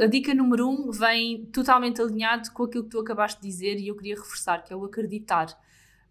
A 0.00 0.06
dica 0.06 0.34
número 0.34 0.68
um 0.68 0.90
vem 0.90 1.46
totalmente 1.46 2.02
alinhado 2.02 2.50
com 2.50 2.64
aquilo 2.64 2.84
que 2.84 2.90
tu 2.90 2.98
acabaste 2.98 3.40
de 3.40 3.46
dizer 3.46 3.78
e 3.78 3.88
eu 3.88 3.96
queria 3.96 4.16
reforçar, 4.16 4.64
que 4.64 4.72
é 4.72 4.76
o 4.76 4.84
acreditar. 4.84 5.56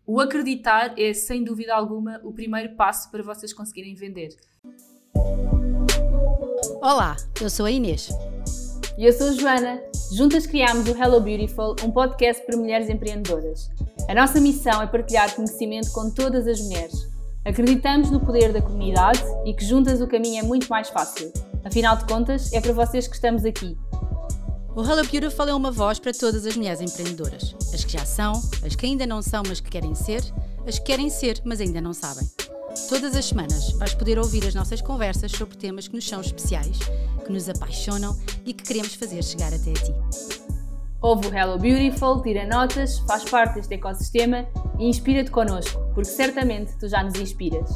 O 0.08 0.22
acreditar 0.22 0.98
é, 0.98 1.14
sem 1.14 1.44
dúvida 1.44 1.76
alguma, 1.76 2.20
o 2.24 2.32
primeiro 2.32 2.76
passo 2.76 3.12
para 3.12 3.22
vocês 3.22 3.52
conseguirem 3.52 3.94
vender. 3.94 4.36
Olá, 6.82 7.18
eu 7.42 7.50
sou 7.50 7.66
a 7.66 7.72
Inês. 7.72 8.10
E 8.98 9.06
eu 9.06 9.12
sou 9.12 9.28
a 9.28 9.32
Joana. 9.34 9.82
Juntas 10.14 10.48
criámos 10.48 10.88
o 10.88 10.98
Hello 10.98 11.20
Beautiful, 11.20 11.76
um 11.84 11.92
podcast 11.92 12.46
para 12.46 12.56
mulheres 12.56 12.90
empreendedoras. 12.90 13.70
A 14.08 14.16
nossa 14.16 14.40
missão 14.40 14.82
é 14.82 14.88
partilhar 14.88 15.36
conhecimento 15.36 15.92
com 15.92 16.10
todas 16.10 16.48
as 16.48 16.62
mulheres. 16.62 17.10
Acreditamos 17.44 18.10
no 18.10 18.22
poder 18.22 18.54
da 18.54 18.62
comunidade 18.62 19.22
e 19.46 19.54
que 19.54 19.66
juntas 19.66 20.00
o 20.00 20.08
caminho 20.08 20.44
é 20.44 20.48
muito 20.48 20.68
mais 20.70 20.90
fácil. 20.90 21.32
Afinal 21.66 21.96
de 21.96 22.06
contas, 22.06 22.52
é 22.52 22.60
para 22.60 22.74
vocês 22.74 23.08
que 23.08 23.16
estamos 23.16 23.46
aqui. 23.46 23.78
O 24.76 24.82
Hello 24.82 25.08
Beautiful 25.08 25.48
é 25.48 25.54
uma 25.54 25.72
voz 25.72 25.98
para 25.98 26.12
todas 26.12 26.46
as 26.46 26.58
mulheres 26.58 26.82
empreendedoras. 26.82 27.56
As 27.74 27.86
que 27.86 27.94
já 27.94 28.06
são, 28.06 28.34
as 28.66 28.76
que 28.76 28.86
ainda 28.86 29.06
não 29.06 29.22
são, 29.22 29.44
mas 29.48 29.60
que 29.60 29.70
querem 29.70 29.96
ser, 29.96 30.22
as 30.68 30.78
que 30.78 30.86
querem 30.86 31.10
ser, 31.10 31.40
mas 31.46 31.62
ainda 31.62 31.80
não 31.80 31.94
sabem. 31.94 32.28
Todas 32.90 33.16
as 33.16 33.26
semanas 33.26 33.72
vais 33.74 33.94
poder 33.94 34.18
ouvir 34.18 34.46
as 34.46 34.56
nossas 34.56 34.82
conversas 34.82 35.32
sobre 35.32 35.56
temas 35.56 35.88
que 35.88 35.96
nos 35.96 36.08
são 36.08 36.20
especiais, 36.20 36.80
que 37.24 37.32
nos 37.32 37.48
apaixonam 37.48 38.18
e 38.46 38.54
que 38.54 38.64
queremos 38.64 38.96
fazer 38.96 39.24
chegar 39.24 39.54
até 39.54 39.72
a 39.72 39.74
ti. 39.74 39.94
Ouve 41.02 41.28
o 41.28 41.34
Hello 41.34 41.60
Beautiful, 41.60 42.22
tira 42.22 42.48
notas, 42.48 43.00
faz 43.00 43.24
parte 43.26 43.56
deste 43.56 43.76
ecossistema 43.76 44.48
e 44.80 44.88
inspira-te 44.88 45.32
connosco, 45.32 45.80
porque 45.94 46.10
certamente 46.10 46.78
tu 46.80 46.88
já 46.90 47.04
nos 47.04 47.16
inspiras. 47.16 47.70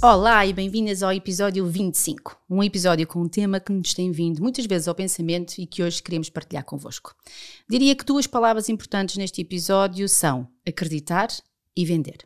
Olá 0.00 0.46
e 0.46 0.52
bem-vindas 0.52 1.02
ao 1.02 1.12
episódio 1.12 1.66
25, 1.66 2.40
um 2.48 2.62
episódio 2.62 3.04
com 3.04 3.20
um 3.20 3.28
tema 3.28 3.58
que 3.58 3.72
nos 3.72 3.92
tem 3.92 4.12
vindo 4.12 4.40
muitas 4.40 4.64
vezes 4.64 4.86
ao 4.86 4.94
pensamento 4.94 5.58
e 5.58 5.66
que 5.66 5.82
hoje 5.82 6.00
queremos 6.00 6.30
partilhar 6.30 6.64
convosco. 6.64 7.16
Diria 7.68 7.96
que 7.96 8.04
duas 8.04 8.24
palavras 8.24 8.68
importantes 8.68 9.16
neste 9.16 9.40
episódio 9.40 10.08
são 10.08 10.46
acreditar 10.64 11.26
e 11.76 11.84
vender. 11.84 12.18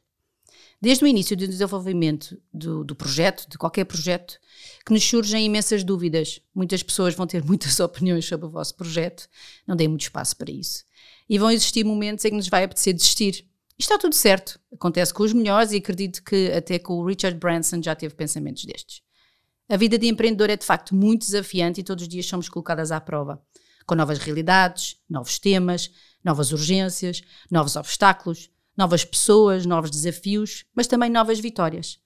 Desde 0.82 1.02
o 1.02 1.06
início 1.06 1.34
do 1.34 1.48
desenvolvimento 1.48 2.38
do, 2.52 2.84
do, 2.84 2.94
projeto, 2.94 3.48
de 3.48 3.56
qualquer 3.56 3.86
projeto, 3.86 4.38
que 4.84 4.92
nos 4.92 5.02
surgem 5.02 5.46
imensas 5.46 5.82
dúvidas. 5.82 6.40
Muitas 6.54 6.82
pessoas 6.82 7.14
vão 7.14 7.26
ter 7.26 7.40
muitas 7.46 7.80
opiniões 7.80 8.26
sobre 8.26 8.44
o 8.44 8.50
vosso 8.50 8.74
projeto, 8.74 9.26
não 9.66 9.74
deem 9.74 9.88
muito 9.88 10.02
espaço 10.02 10.36
para 10.36 10.50
isso. 10.50 10.84
E 11.26 11.38
vão 11.38 11.50
existir 11.50 11.84
momentos 11.84 12.22
em 12.26 12.30
que 12.30 12.36
nos 12.36 12.48
vai 12.48 12.64
apetecer 12.64 12.92
desistir, 12.92 13.46
está 13.82 13.98
tudo 13.98 14.14
certo. 14.14 14.60
Acontece 14.72 15.12
com 15.12 15.22
os 15.22 15.32
melhores 15.32 15.72
e 15.72 15.76
acredito 15.76 16.22
que 16.22 16.52
até 16.52 16.78
com 16.78 16.94
o 16.94 17.04
Richard 17.04 17.38
Branson 17.38 17.82
já 17.82 17.94
teve 17.94 18.14
pensamentos 18.14 18.64
destes. 18.64 19.02
A 19.68 19.76
vida 19.76 19.98
de 19.98 20.06
empreendedor 20.06 20.50
é 20.50 20.56
de 20.56 20.66
facto 20.66 20.94
muito 20.94 21.26
desafiante 21.26 21.80
e 21.80 21.84
todos 21.84 22.02
os 22.02 22.08
dias 22.08 22.26
somos 22.26 22.48
colocadas 22.48 22.92
à 22.92 23.00
prova. 23.00 23.42
Com 23.86 23.94
novas 23.94 24.18
realidades, 24.18 24.96
novos 25.08 25.38
temas, 25.38 25.90
novas 26.24 26.52
urgências, 26.52 27.22
novos 27.50 27.76
obstáculos, 27.76 28.50
novas 28.76 29.04
pessoas, 29.04 29.66
novos 29.66 29.90
desafios, 29.90 30.64
mas 30.74 30.86
também 30.86 31.10
novas 31.10 31.40
vitórias. 31.40 31.98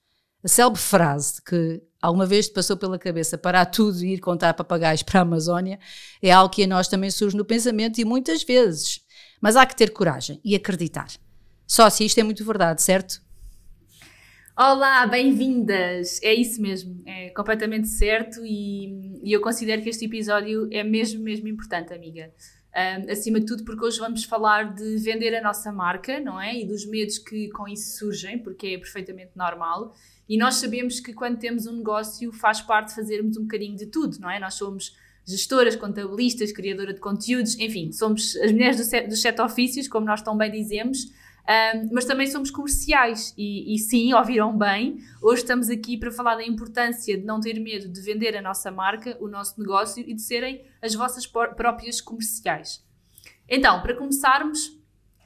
A 0.43 0.47
célebre 0.47 0.79
frase 0.79 1.41
que 1.41 1.81
alguma 2.01 2.25
vez 2.25 2.47
te 2.47 2.53
passou 2.53 2.77
pela 2.77 2.97
cabeça 2.97 3.37
parar 3.37 3.65
tudo 3.65 4.03
e 4.03 4.13
ir 4.13 4.19
contar 4.19 4.53
papagaios 4.53 5.03
para 5.03 5.19
a 5.19 5.23
Amazónia 5.23 5.79
é 6.21 6.31
algo 6.31 6.53
que 6.53 6.63
a 6.63 6.67
nós 6.67 6.87
também 6.87 7.11
surge 7.11 7.35
no 7.35 7.45
pensamento 7.45 7.99
e 7.99 8.05
muitas 8.05 8.43
vezes. 8.43 9.01
Mas 9.41 9.55
há 9.55 9.65
que 9.65 9.75
ter 9.75 9.91
coragem 9.91 10.39
e 10.43 10.55
acreditar. 10.55 11.07
Sócia, 11.67 12.05
isto 12.05 12.17
é 12.17 12.23
muito 12.23 12.45
verdade, 12.45 12.81
certo? 12.81 13.21
Olá, 14.57 15.05
bem-vindas! 15.05 16.17
É 16.23 16.33
isso 16.33 16.61
mesmo, 16.61 17.03
é 17.05 17.29
completamente 17.31 17.89
certo 17.89 18.39
e, 18.45 19.19
e, 19.21 19.33
eu 19.33 19.41
considero 19.41 19.81
que 19.81 19.89
este 19.89 20.05
episódio 20.05 20.69
é 20.71 20.81
mesmo, 20.81 21.21
mesmo 21.21 21.49
importante, 21.49 21.93
amiga. 21.93 22.31
Um, 22.73 23.11
acima 23.11 23.39
de 23.41 23.45
tudo, 23.45 23.65
porque 23.65 23.83
hoje 23.83 23.99
vamos 23.99 24.23
falar 24.23 24.73
de 24.73 24.97
vender 24.97 25.35
a 25.35 25.41
nossa 25.41 25.69
marca, 25.69 26.21
não 26.21 26.39
é? 26.39 26.57
E 26.57 26.65
dos 26.65 26.85
medos 26.85 27.17
que 27.17 27.49
com 27.49 27.67
isso 27.67 27.97
surgem, 27.97 28.39
porque 28.39 28.67
é 28.67 28.77
perfeitamente 28.77 29.31
normal. 29.35 29.93
E 30.29 30.37
nós 30.37 30.55
sabemos 30.55 31.01
que 31.01 31.11
quando 31.13 31.37
temos 31.37 31.67
um 31.67 31.77
negócio 31.77 32.31
faz 32.31 32.61
parte 32.61 32.95
fazermos 32.95 33.35
um 33.35 33.41
bocadinho 33.41 33.75
de 33.75 33.87
tudo, 33.87 34.17
não 34.19 34.31
é? 34.31 34.39
Nós 34.39 34.53
somos 34.53 34.95
gestoras, 35.25 35.75
contabilistas, 35.75 36.53
criadora 36.53 36.93
de 36.93 37.01
conteúdos, 37.01 37.59
enfim, 37.59 37.91
somos 37.91 38.37
as 38.37 38.53
mulheres 38.53 38.77
dos 39.09 39.21
sete 39.21 39.41
ofícios, 39.41 39.89
como 39.89 40.05
nós 40.05 40.21
tão 40.21 40.37
bem 40.37 40.49
dizemos. 40.49 41.11
Um, 41.49 41.89
mas 41.93 42.03
também 42.03 42.27
somos 42.27 42.51
comerciais 42.51 43.33
e, 43.37 43.73
e, 43.73 43.79
sim, 43.79 44.13
ouviram 44.13 44.57
bem, 44.57 44.97
hoje 45.21 45.43
estamos 45.43 45.69
aqui 45.69 45.97
para 45.97 46.11
falar 46.11 46.35
da 46.35 46.45
importância 46.45 47.17
de 47.17 47.23
não 47.23 47.39
ter 47.39 47.57
medo 47.57 47.87
de 47.87 48.01
vender 48.01 48.35
a 48.35 48.41
nossa 48.41 48.69
marca, 48.69 49.17
o 49.21 49.29
nosso 49.29 49.57
negócio 49.57 50.03
e 50.05 50.13
de 50.13 50.21
serem 50.21 50.65
as 50.81 50.93
vossas 50.93 51.25
próprias 51.25 52.01
comerciais. 52.01 52.85
Então, 53.47 53.81
para 53.81 53.95
começarmos, 53.95 54.77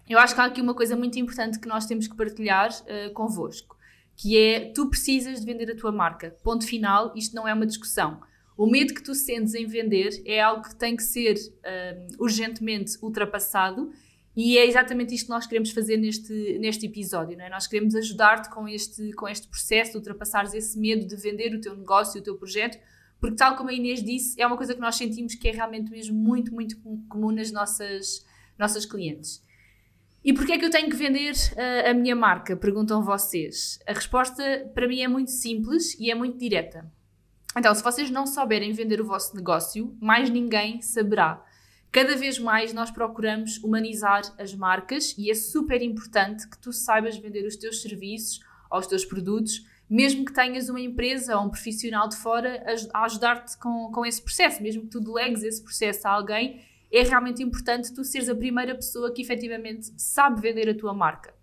eu 0.08 0.20
acho 0.20 0.36
que 0.36 0.42
há 0.42 0.46
aqui 0.46 0.62
uma 0.62 0.76
coisa 0.76 0.96
muito 0.96 1.18
importante 1.18 1.60
que 1.60 1.68
nós 1.68 1.88
temos 1.88 2.08
que 2.08 2.16
partilhar 2.16 2.70
uh, 2.70 3.12
convosco, 3.14 3.76
que 4.16 4.38
é 4.38 4.72
tu 4.76 4.92
precisas 4.92 5.40
de 5.40 5.46
vender 5.48 5.72
a 5.72 5.76
tua 5.76 5.92
marca. 5.92 6.38
Ponto 6.44 6.68
final, 6.68 7.14
isto 7.16 7.36
não 7.36 7.48
é 7.48 7.54
uma 7.54 7.66
discussão. 7.66 8.22
O 8.56 8.68
medo 8.68 8.94
que 8.94 9.02
tu 9.02 9.16
sentes 9.16 9.56
em 9.56 9.66
vender 9.66 10.22
é 10.24 10.40
algo 10.40 10.62
que 10.62 10.76
tem 10.76 10.96
que 10.96 11.02
ser 11.02 11.34
uh, 11.34 12.24
urgentemente 12.24 12.96
ultrapassado 13.02 13.92
e 14.36 14.58
é 14.58 14.66
exatamente 14.66 15.14
isto 15.14 15.26
que 15.26 15.32
nós 15.32 15.46
queremos 15.46 15.72
fazer 15.72 15.98
neste, 15.98 16.58
neste 16.60 16.86
episódio, 16.86 17.38
não 17.38 17.46
é? 17.46 17.50
Nós 17.50 17.68
queremos 17.68 17.96
ajudar-te 17.96 18.50
com 18.50 18.68
este, 18.68 19.12
com 19.14 19.28
este 19.28 19.48
processo 19.48 19.92
de 19.92 19.98
ultrapassares 19.98 20.54
esse 20.54 20.80
medo 20.80 21.06
de 21.06 21.16
vender 21.18 21.54
o 21.54 21.60
teu 21.60 21.76
negócio, 21.76 22.22
o 22.22 22.24
teu 22.24 22.38
projeto, 22.38 22.80
porque 23.20 23.36
tal 23.36 23.56
como 23.56 23.70
a 23.70 23.74
Inês 23.74 24.02
disse, 24.04 24.42
é 24.42 24.48
uma 24.48 24.58
coisa 24.58 24.74
que 24.74 24.80
nós 24.80 24.96
sentimos 24.96 25.36
que 25.36 25.48
é 25.48 25.52
realmente 25.52 25.92
mesmo 25.92 26.18
muito, 26.18 26.54
muito 26.54 26.78
comum 27.10 27.32
nas 27.32 27.52
nossas, 27.52 28.26
nossas 28.58 28.86
clientes. 28.86 29.44
E 30.24 30.34
porquê 30.34 30.54
é 30.54 30.58
que 30.58 30.66
eu 30.66 30.70
tenho 30.70 30.90
que 30.90 30.96
vender 30.96 31.34
uh, 31.34 31.90
a 31.90 31.94
minha 31.94 32.16
marca? 32.16 32.56
Perguntam 32.56 33.04
vocês. 33.04 33.80
A 33.88 33.94
resposta 33.94 34.72
para 34.74 34.88
mim 34.88 35.02
é 35.02 35.08
muito 35.08 35.32
simples 35.32 36.00
e 36.00 36.10
é 36.10 36.16
muito 36.16 36.38
direta. 36.38 36.90
Então, 37.58 37.74
se 37.76 37.84
vocês 37.84 38.10
não 38.10 38.26
souberem 38.26 38.72
vender 38.72 39.02
o 39.02 39.06
vosso 39.06 39.36
negócio, 39.36 39.96
mais 40.00 40.30
ninguém 40.30 40.82
saberá. 40.82 41.44
Cada 41.92 42.16
vez 42.16 42.40
mais 42.40 42.72
nós 42.72 42.90
procuramos 42.90 43.62
humanizar 43.62 44.22
as 44.40 44.56
marcas 44.56 45.14
e 45.18 45.30
é 45.30 45.34
super 45.34 45.82
importante 45.82 46.48
que 46.48 46.58
tu 46.58 46.72
saibas 46.72 47.18
vender 47.18 47.46
os 47.46 47.58
teus 47.58 47.82
serviços 47.82 48.40
ou 48.72 48.80
os 48.80 48.88
teus 48.88 49.04
produtos, 49.04 49.68
mesmo 49.90 50.24
que 50.24 50.32
tenhas 50.32 50.70
uma 50.70 50.80
empresa 50.80 51.36
ou 51.36 51.46
um 51.46 51.50
profissional 51.50 52.08
de 52.08 52.16
fora 52.16 52.64
a 52.94 53.04
ajudar-te 53.04 53.58
com, 53.58 53.92
com 53.92 54.06
esse 54.06 54.22
processo, 54.22 54.64
mesmo 54.64 54.84
que 54.84 54.88
tu 54.88 55.02
delegues 55.02 55.44
esse 55.44 55.62
processo 55.62 56.08
a 56.08 56.12
alguém, 56.12 56.64
é 56.90 57.04
realmente 57.04 57.44
importante 57.44 57.94
tu 57.94 58.06
seres 58.06 58.30
a 58.30 58.36
primeira 58.36 58.74
pessoa 58.74 59.14
que 59.14 59.22
efetivamente 59.22 59.92
sabe 59.98 60.40
vender 60.40 60.70
a 60.70 60.78
tua 60.78 60.94
marca. 60.94 61.34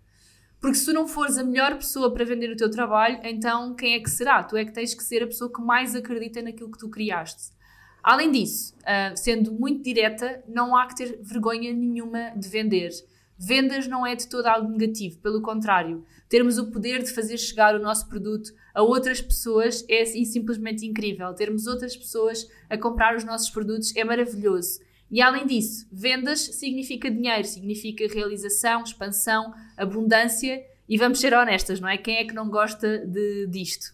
Porque 0.59 0.77
se 0.77 0.85
tu 0.85 0.93
não 0.93 1.07
fores 1.07 1.37
a 1.37 1.43
melhor 1.43 1.75
pessoa 1.75 2.11
para 2.11 2.25
vender 2.25 2.51
o 2.51 2.57
teu 2.57 2.71
trabalho, 2.71 3.19
então 3.23 3.75
quem 3.75 3.93
é 3.93 3.99
que 3.99 4.09
será? 4.09 4.43
Tu 4.43 4.57
é 4.57 4.65
que 4.65 4.73
tens 4.73 4.95
que 4.95 5.03
ser 5.03 5.21
a 5.21 5.27
pessoa 5.27 5.53
que 5.53 5.61
mais 5.61 5.95
acredita 5.95 6.41
naquilo 6.41 6.71
que 6.71 6.79
tu 6.79 6.89
criaste. 6.89 7.58
Além 8.03 8.31
disso, 8.31 8.73
uh, 8.81 9.15
sendo 9.15 9.51
muito 9.51 9.83
direta, 9.83 10.43
não 10.47 10.75
há 10.75 10.87
que 10.87 10.95
ter 10.95 11.19
vergonha 11.21 11.73
nenhuma 11.73 12.31
de 12.35 12.47
vender. 12.47 12.91
Vendas 13.37 13.87
não 13.87 14.05
é 14.05 14.15
de 14.15 14.27
todo 14.27 14.47
algo 14.47 14.69
negativo, 14.69 15.17
pelo 15.19 15.41
contrário, 15.41 16.03
termos 16.27 16.57
o 16.57 16.69
poder 16.71 17.01
de 17.01 17.11
fazer 17.11 17.37
chegar 17.37 17.73
o 17.73 17.81
nosso 17.81 18.07
produto 18.09 18.51
a 18.73 18.81
outras 18.81 19.21
pessoas 19.21 19.85
é 19.89 20.01
assim, 20.01 20.25
simplesmente 20.25 20.85
incrível. 20.85 21.33
Termos 21.33 21.65
outras 21.65 21.95
pessoas 21.95 22.47
a 22.69 22.77
comprar 22.77 23.15
os 23.15 23.23
nossos 23.23 23.49
produtos 23.49 23.95
é 23.95 24.03
maravilhoso. 24.03 24.79
E 25.11 25.21
além 25.21 25.47
disso, 25.47 25.87
vendas 25.91 26.39
significa 26.39 27.09
dinheiro, 27.09 27.47
significa 27.47 28.07
realização, 28.07 28.83
expansão, 28.83 29.53
abundância 29.75 30.63
e 30.87 30.97
vamos 30.97 31.19
ser 31.19 31.33
honestas, 31.33 31.79
não 31.79 31.89
é? 31.89 31.97
Quem 31.97 32.17
é 32.17 32.25
que 32.25 32.33
não 32.33 32.49
gosta 32.49 32.99
de, 32.99 33.47
disto? 33.47 33.93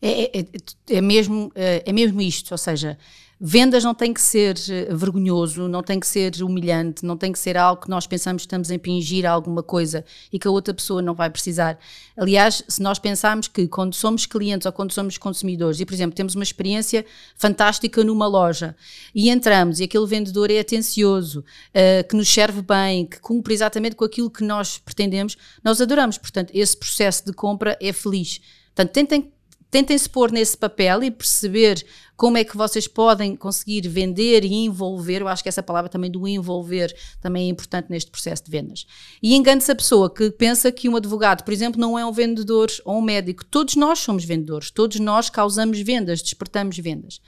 É, 0.00 0.38
é, 0.38 0.40
é, 0.40 0.96
é, 0.96 1.00
mesmo, 1.00 1.50
é, 1.54 1.82
é 1.84 1.92
mesmo 1.92 2.20
isto, 2.20 2.52
ou 2.52 2.58
seja, 2.58 2.96
vendas 3.40 3.84
não 3.84 3.94
tem 3.94 4.12
que 4.12 4.20
ser 4.20 4.56
eh, 4.68 4.94
vergonhoso, 4.94 5.68
não 5.68 5.82
tem 5.82 6.00
que 6.00 6.06
ser 6.06 6.42
humilhante, 6.42 7.04
não 7.04 7.16
tem 7.16 7.30
que 7.30 7.38
ser 7.38 7.56
algo 7.56 7.82
que 7.82 7.90
nós 7.90 8.06
pensamos 8.06 8.42
que 8.42 8.46
estamos 8.46 8.70
a 8.70 8.74
impingir 8.74 9.24
alguma 9.24 9.62
coisa 9.62 10.04
e 10.32 10.38
que 10.38 10.48
a 10.48 10.50
outra 10.50 10.74
pessoa 10.74 11.00
não 11.00 11.14
vai 11.14 11.30
precisar. 11.30 11.78
Aliás, 12.16 12.64
se 12.66 12.82
nós 12.82 12.98
pensarmos 12.98 13.46
que 13.46 13.68
quando 13.68 13.94
somos 13.94 14.26
clientes 14.26 14.66
ou 14.66 14.72
quando 14.72 14.92
somos 14.92 15.16
consumidores 15.16 15.78
e, 15.78 15.84
por 15.84 15.94
exemplo, 15.94 16.16
temos 16.16 16.34
uma 16.34 16.42
experiência 16.42 17.04
fantástica 17.36 18.02
numa 18.02 18.26
loja 18.26 18.74
e 19.14 19.30
entramos 19.30 19.78
e 19.78 19.84
aquele 19.84 20.06
vendedor 20.06 20.50
é 20.50 20.58
atencioso, 20.58 21.40
uh, 21.40 22.08
que 22.08 22.16
nos 22.16 22.28
serve 22.28 22.60
bem, 22.60 23.06
que 23.06 23.20
cumpre 23.20 23.54
exatamente 23.54 23.94
com 23.94 24.04
aquilo 24.04 24.30
que 24.30 24.42
nós 24.42 24.78
pretendemos, 24.78 25.36
nós 25.62 25.80
adoramos. 25.80 26.18
Portanto, 26.18 26.50
esse 26.52 26.76
processo 26.76 27.24
de 27.24 27.32
compra 27.32 27.76
é 27.80 27.92
feliz. 27.92 28.40
Portanto, 28.74 28.92
tentem 28.92 29.32
tentem 29.70 29.96
se 29.96 30.08
pôr 30.08 30.30
nesse 30.30 30.56
papel 30.56 31.02
e 31.02 31.10
perceber 31.10 31.84
como 32.16 32.36
é 32.36 32.42
que 32.42 32.56
vocês 32.56 32.88
podem 32.88 33.36
conseguir 33.36 33.86
vender 33.88 34.44
e 34.44 34.52
envolver. 34.52 35.20
Eu 35.20 35.28
acho 35.28 35.42
que 35.42 35.48
essa 35.48 35.62
palavra 35.62 35.88
também 35.88 36.10
do 36.10 36.26
envolver 36.26 36.94
também 37.20 37.46
é 37.46 37.50
importante 37.50 37.88
neste 37.90 38.10
processo 38.10 38.44
de 38.44 38.50
vendas. 38.50 38.86
E 39.22 39.36
engane-se 39.36 39.70
a 39.70 39.76
pessoa 39.76 40.12
que 40.12 40.30
pensa 40.30 40.72
que 40.72 40.88
um 40.88 40.96
advogado, 40.96 41.44
por 41.44 41.52
exemplo, 41.52 41.80
não 41.80 41.98
é 41.98 42.04
um 42.04 42.12
vendedor 42.12 42.68
ou 42.84 42.98
um 42.98 43.02
médico. 43.02 43.44
Todos 43.44 43.76
nós 43.76 44.00
somos 44.00 44.24
vendedores, 44.24 44.70
todos 44.70 44.98
nós 44.98 45.30
causamos 45.30 45.80
vendas, 45.80 46.20
despertamos 46.20 46.76
vendas. 46.78 47.20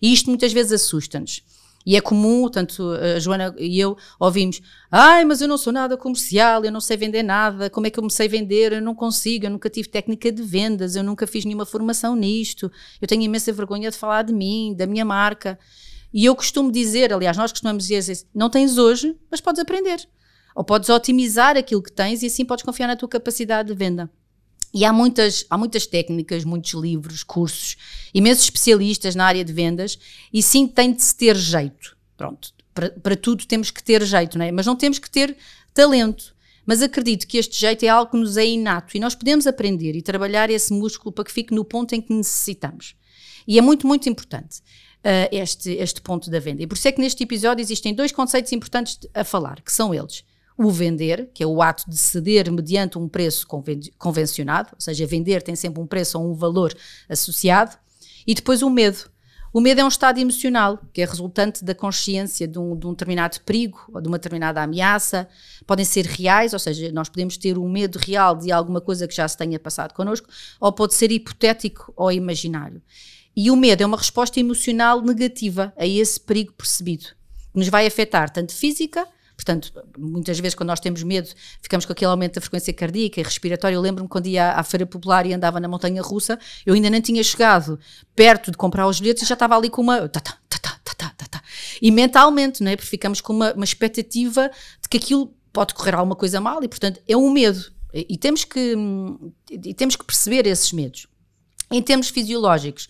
E 0.00 0.12
isto 0.12 0.28
muitas 0.28 0.52
vezes 0.52 0.72
assusta-nos. 0.72 1.42
E 1.86 1.96
é 1.96 2.00
comum, 2.00 2.50
tanto 2.50 2.90
a 2.90 3.20
Joana 3.20 3.54
e 3.56 3.78
eu 3.78 3.96
ouvimos: 4.18 4.60
ai, 4.90 5.24
mas 5.24 5.40
eu 5.40 5.46
não 5.46 5.56
sou 5.56 5.72
nada 5.72 5.96
comercial, 5.96 6.64
eu 6.64 6.72
não 6.72 6.80
sei 6.80 6.96
vender 6.96 7.22
nada, 7.22 7.70
como 7.70 7.86
é 7.86 7.90
que 7.90 7.98
eu 8.00 8.02
me 8.02 8.10
sei 8.10 8.26
vender? 8.26 8.72
Eu 8.72 8.82
não 8.82 8.94
consigo, 8.94 9.46
eu 9.46 9.50
nunca 9.50 9.70
tive 9.70 9.88
técnica 9.88 10.32
de 10.32 10.42
vendas, 10.42 10.96
eu 10.96 11.04
nunca 11.04 11.26
fiz 11.28 11.44
nenhuma 11.44 11.64
formação 11.64 12.16
nisto, 12.16 12.70
eu 13.00 13.06
tenho 13.06 13.22
imensa 13.22 13.52
vergonha 13.52 13.88
de 13.88 13.96
falar 13.96 14.22
de 14.22 14.32
mim, 14.32 14.74
da 14.76 14.86
minha 14.86 15.04
marca. 15.04 15.56
E 16.12 16.24
eu 16.24 16.34
costumo 16.34 16.72
dizer, 16.72 17.12
aliás, 17.12 17.36
nós 17.36 17.52
costumamos 17.52 17.86
dizer 17.86 17.98
assim, 18.10 18.24
não 18.34 18.50
tens 18.50 18.78
hoje, 18.78 19.16
mas 19.30 19.40
podes 19.40 19.60
aprender. 19.60 20.08
Ou 20.54 20.64
podes 20.64 20.88
otimizar 20.88 21.56
aquilo 21.56 21.82
que 21.82 21.92
tens 21.92 22.22
e 22.22 22.26
assim 22.26 22.44
podes 22.44 22.64
confiar 22.64 22.86
na 22.86 22.96
tua 22.96 23.08
capacidade 23.08 23.68
de 23.68 23.74
venda. 23.74 24.10
E 24.76 24.84
há 24.84 24.92
muitas, 24.92 25.46
há 25.48 25.56
muitas 25.56 25.86
técnicas, 25.86 26.44
muitos 26.44 26.74
livros, 26.74 27.22
cursos, 27.22 27.78
imensos 28.12 28.44
especialistas 28.44 29.14
na 29.14 29.24
área 29.24 29.42
de 29.42 29.50
vendas, 29.50 29.98
e 30.30 30.42
sim 30.42 30.68
tem 30.68 30.92
de 30.92 31.02
se 31.02 31.16
ter 31.16 31.34
jeito. 31.34 31.96
Pronto, 32.14 32.52
para, 32.74 32.90
para 32.90 33.16
tudo 33.16 33.46
temos 33.46 33.70
que 33.70 33.82
ter 33.82 34.04
jeito, 34.04 34.36
não 34.36 34.44
é? 34.44 34.52
Mas 34.52 34.66
não 34.66 34.76
temos 34.76 34.98
que 34.98 35.08
ter 35.08 35.34
talento. 35.72 36.36
Mas 36.66 36.82
acredito 36.82 37.26
que 37.26 37.38
este 37.38 37.58
jeito 37.58 37.86
é 37.86 37.88
algo 37.88 38.10
que 38.10 38.18
nos 38.18 38.36
é 38.36 38.44
inato 38.44 38.94
e 38.94 39.00
nós 39.00 39.14
podemos 39.14 39.46
aprender 39.46 39.96
e 39.96 40.02
trabalhar 40.02 40.50
esse 40.50 40.74
músculo 40.74 41.10
para 41.10 41.24
que 41.24 41.32
fique 41.32 41.54
no 41.54 41.64
ponto 41.64 41.94
em 41.94 42.02
que 42.02 42.12
necessitamos. 42.12 42.96
E 43.48 43.58
é 43.58 43.62
muito, 43.62 43.86
muito 43.86 44.10
importante 44.10 44.58
uh, 44.58 45.32
este, 45.32 45.70
este 45.70 46.02
ponto 46.02 46.28
da 46.28 46.38
venda. 46.38 46.62
E 46.62 46.66
por 46.66 46.74
isso 46.74 46.86
é 46.86 46.92
que 46.92 47.00
neste 47.00 47.22
episódio 47.22 47.62
existem 47.62 47.94
dois 47.94 48.12
conceitos 48.12 48.52
importantes 48.52 48.98
a 49.14 49.24
falar, 49.24 49.62
que 49.62 49.72
são 49.72 49.94
eles 49.94 50.22
o 50.58 50.70
vender, 50.70 51.30
que 51.34 51.42
é 51.42 51.46
o 51.46 51.60
ato 51.60 51.88
de 51.88 51.96
ceder 51.96 52.50
mediante 52.50 52.98
um 52.98 53.08
preço 53.08 53.46
convencionado, 53.98 54.70
ou 54.72 54.80
seja, 54.80 55.06
vender 55.06 55.42
tem 55.42 55.54
sempre 55.54 55.80
um 55.80 55.86
preço 55.86 56.18
ou 56.18 56.30
um 56.30 56.34
valor 56.34 56.74
associado, 57.08 57.76
e 58.26 58.34
depois 58.34 58.62
o 58.62 58.70
medo. 58.70 59.10
O 59.52 59.60
medo 59.60 59.80
é 59.80 59.84
um 59.84 59.88
estado 59.88 60.18
emocional 60.18 60.78
que 60.92 61.00
é 61.00 61.04
resultante 61.06 61.64
da 61.64 61.74
consciência 61.74 62.46
de 62.46 62.58
um, 62.58 62.76
de 62.76 62.86
um 62.86 62.90
determinado 62.90 63.40
perigo 63.40 63.80
ou 63.92 64.00
de 64.02 64.08
uma 64.08 64.18
determinada 64.18 64.62
ameaça. 64.62 65.26
Podem 65.66 65.84
ser 65.84 66.04
reais, 66.04 66.52
ou 66.52 66.58
seja, 66.58 66.92
nós 66.92 67.08
podemos 67.08 67.38
ter 67.38 67.56
um 67.56 67.66
medo 67.66 67.98
real 67.98 68.36
de 68.36 68.52
alguma 68.52 68.82
coisa 68.82 69.08
que 69.08 69.14
já 69.14 69.26
se 69.26 69.36
tenha 69.36 69.58
passado 69.58 69.94
connosco, 69.94 70.28
ou 70.60 70.72
pode 70.72 70.92
ser 70.92 71.10
hipotético 71.10 71.90
ou 71.96 72.12
imaginário. 72.12 72.82
E 73.34 73.50
o 73.50 73.56
medo 73.56 73.82
é 73.82 73.86
uma 73.86 73.96
resposta 73.96 74.38
emocional 74.40 75.00
negativa 75.00 75.72
a 75.76 75.86
esse 75.86 76.20
perigo 76.20 76.52
percebido, 76.52 77.06
que 77.52 77.58
nos 77.58 77.68
vai 77.68 77.86
afetar 77.86 78.28
tanto 78.28 78.54
física 78.54 79.06
Portanto, 79.36 79.72
muitas 79.98 80.38
vezes 80.40 80.54
quando 80.54 80.68
nós 80.68 80.80
temos 80.80 81.02
medo, 81.02 81.28
ficamos 81.60 81.84
com 81.84 81.92
aquele 81.92 82.10
aumento 82.10 82.36
da 82.36 82.40
frequência 82.40 82.72
cardíaca 82.72 83.20
e 83.20 83.22
respiratória. 83.22 83.76
Eu 83.76 83.80
lembro-me 83.80 84.08
quando 84.08 84.26
ia 84.26 84.52
à, 84.52 84.62
Feira 84.62 84.86
Popular 84.86 85.26
e 85.26 85.34
andava 85.34 85.60
na 85.60 85.68
Montanha 85.68 86.00
Russa, 86.02 86.38
eu 86.64 86.74
ainda 86.74 86.88
nem 86.88 87.00
tinha 87.00 87.22
chegado 87.22 87.78
perto 88.14 88.50
de 88.50 88.56
comprar 88.56 88.86
os 88.88 88.98
bilhetes 88.98 89.22
e 89.22 89.26
já 89.26 89.34
estava 89.34 89.56
ali 89.56 89.68
com 89.68 89.82
uma. 89.82 90.08
Tá, 90.08 90.20
tá, 90.20 90.38
tá. 90.38 90.46
E 91.80 91.90
mentalmente, 91.90 92.62
não 92.62 92.70
é? 92.70 92.76
Porque 92.76 92.88
ficamos 92.88 93.20
com 93.20 93.32
uma, 93.32 93.52
uma 93.52 93.64
expectativa 93.64 94.50
de 94.82 94.88
que 94.88 94.96
aquilo 94.96 95.34
pode 95.52 95.74
correr 95.74 95.94
alguma 95.94 96.16
coisa 96.16 96.40
mal 96.40 96.62
e, 96.62 96.68
portanto, 96.68 97.00
é 97.06 97.16
um 97.16 97.30
medo. 97.30 97.72
E, 97.92 98.06
e 98.10 98.18
temos 98.18 98.44
que, 98.44 98.74
e 99.50 99.74
temos 99.74 99.96
que 99.96 100.04
perceber 100.04 100.46
esses 100.46 100.72
medos. 100.72 101.06
Em 101.70 101.82
termos 101.82 102.08
fisiológicos, 102.08 102.88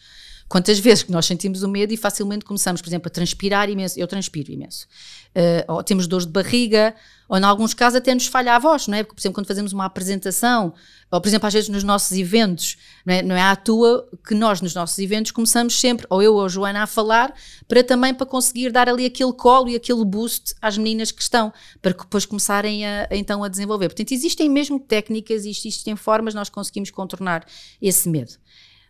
Quantas 0.48 0.78
vezes 0.78 1.02
que 1.02 1.10
nós 1.10 1.26
sentimos 1.26 1.62
o 1.62 1.69
medo 1.69 1.93
e 1.93 1.96
facilmente 1.96 2.44
começamos, 2.44 2.81
por 2.81 2.88
exemplo, 2.88 3.08
a 3.08 3.10
transpirar 3.10 3.69
imenso. 3.69 3.98
Eu 3.98 4.06
transpiro 4.06 4.52
imenso. 4.52 4.87
Uh, 5.34 5.75
ou 5.75 5.82
temos 5.82 6.06
dores 6.06 6.25
de 6.25 6.32
barriga, 6.32 6.94
ou 7.28 7.37
em 7.37 7.43
alguns 7.43 7.75
casos 7.75 7.96
até 7.96 8.14
nos 8.14 8.28
falha 8.28 8.54
a 8.54 8.58
voz, 8.58 8.87
não 8.87 8.96
é? 8.96 9.02
Porque, 9.02 9.16
por 9.16 9.20
exemplo, 9.20 9.34
quando 9.34 9.48
fazemos 9.48 9.72
uma 9.72 9.84
apresentação, 9.84 10.72
ou 11.10 11.20
por 11.20 11.28
exemplo, 11.28 11.48
às 11.48 11.52
vezes 11.52 11.69
nos 11.69 11.82
nossos 11.82 12.16
eventos, 12.16 12.76
não 13.04 13.14
é, 13.14 13.22
não 13.22 13.37
é 13.37 13.43
à 13.43 13.56
toa 13.56 14.08
que 14.26 14.34
nós 14.34 14.60
nos 14.60 14.72
nossos 14.72 14.96
eventos 14.98 15.32
começamos 15.32 15.78
sempre, 15.78 16.06
ou 16.08 16.22
eu 16.22 16.34
ou 16.34 16.44
a 16.44 16.48
Joana, 16.48 16.84
a 16.84 16.87
falar, 16.87 17.34
para 17.66 17.82
também 17.82 18.14
para 18.14 18.25
conseguir 18.25 18.70
dar 18.70 18.88
ali 18.88 19.04
aquele 19.04 19.32
colo 19.32 19.69
e 19.69 19.75
aquele 19.75 20.04
boost 20.04 20.54
às 20.62 20.78
meninas 20.78 21.10
que 21.10 21.20
estão, 21.20 21.52
para 21.82 21.93
que 21.93 22.04
depois 22.04 22.25
começarem 22.25 22.87
a, 22.87 23.08
a 23.10 23.16
então 23.16 23.43
a 23.43 23.48
desenvolver. 23.48 23.88
Portanto, 23.88 24.12
existem 24.12 24.48
mesmo 24.48 24.78
técnicas 24.78 25.44
e 25.44 25.50
existem 25.50 25.96
formas 25.96 26.34
nós 26.34 26.48
conseguimos 26.48 26.90
contornar 26.90 27.44
esse 27.82 28.08
medo. 28.08 28.32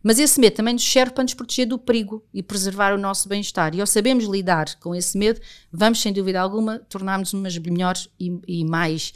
Mas 0.07 0.21
esse 0.21 0.39
medo 0.39 0.55
também 0.55 0.73
nos 0.73 0.85
serve 0.85 1.13
para 1.13 1.25
nos 1.25 1.35
proteger 1.35 1.67
do 1.67 1.77
perigo 1.77 2.25
e 2.33 2.41
preservar 2.41 2.95
o 2.95 2.97
nosso 2.97 3.29
bem-estar. 3.29 3.75
E 3.75 3.81
ao 3.81 3.87
sabemos 3.89 4.25
lidar 4.27 4.73
com 4.79 4.95
esse 4.95 5.19
medo, 5.19 5.41
vamos, 5.73 6.01
sem 6.01 6.13
dúvida 6.13 6.41
alguma, 6.41 6.79
tornar-nos 6.79 7.33
umas 7.33 7.59
melhores 7.59 8.09
e, 8.21 8.41
e 8.47 8.65
mais 8.65 9.13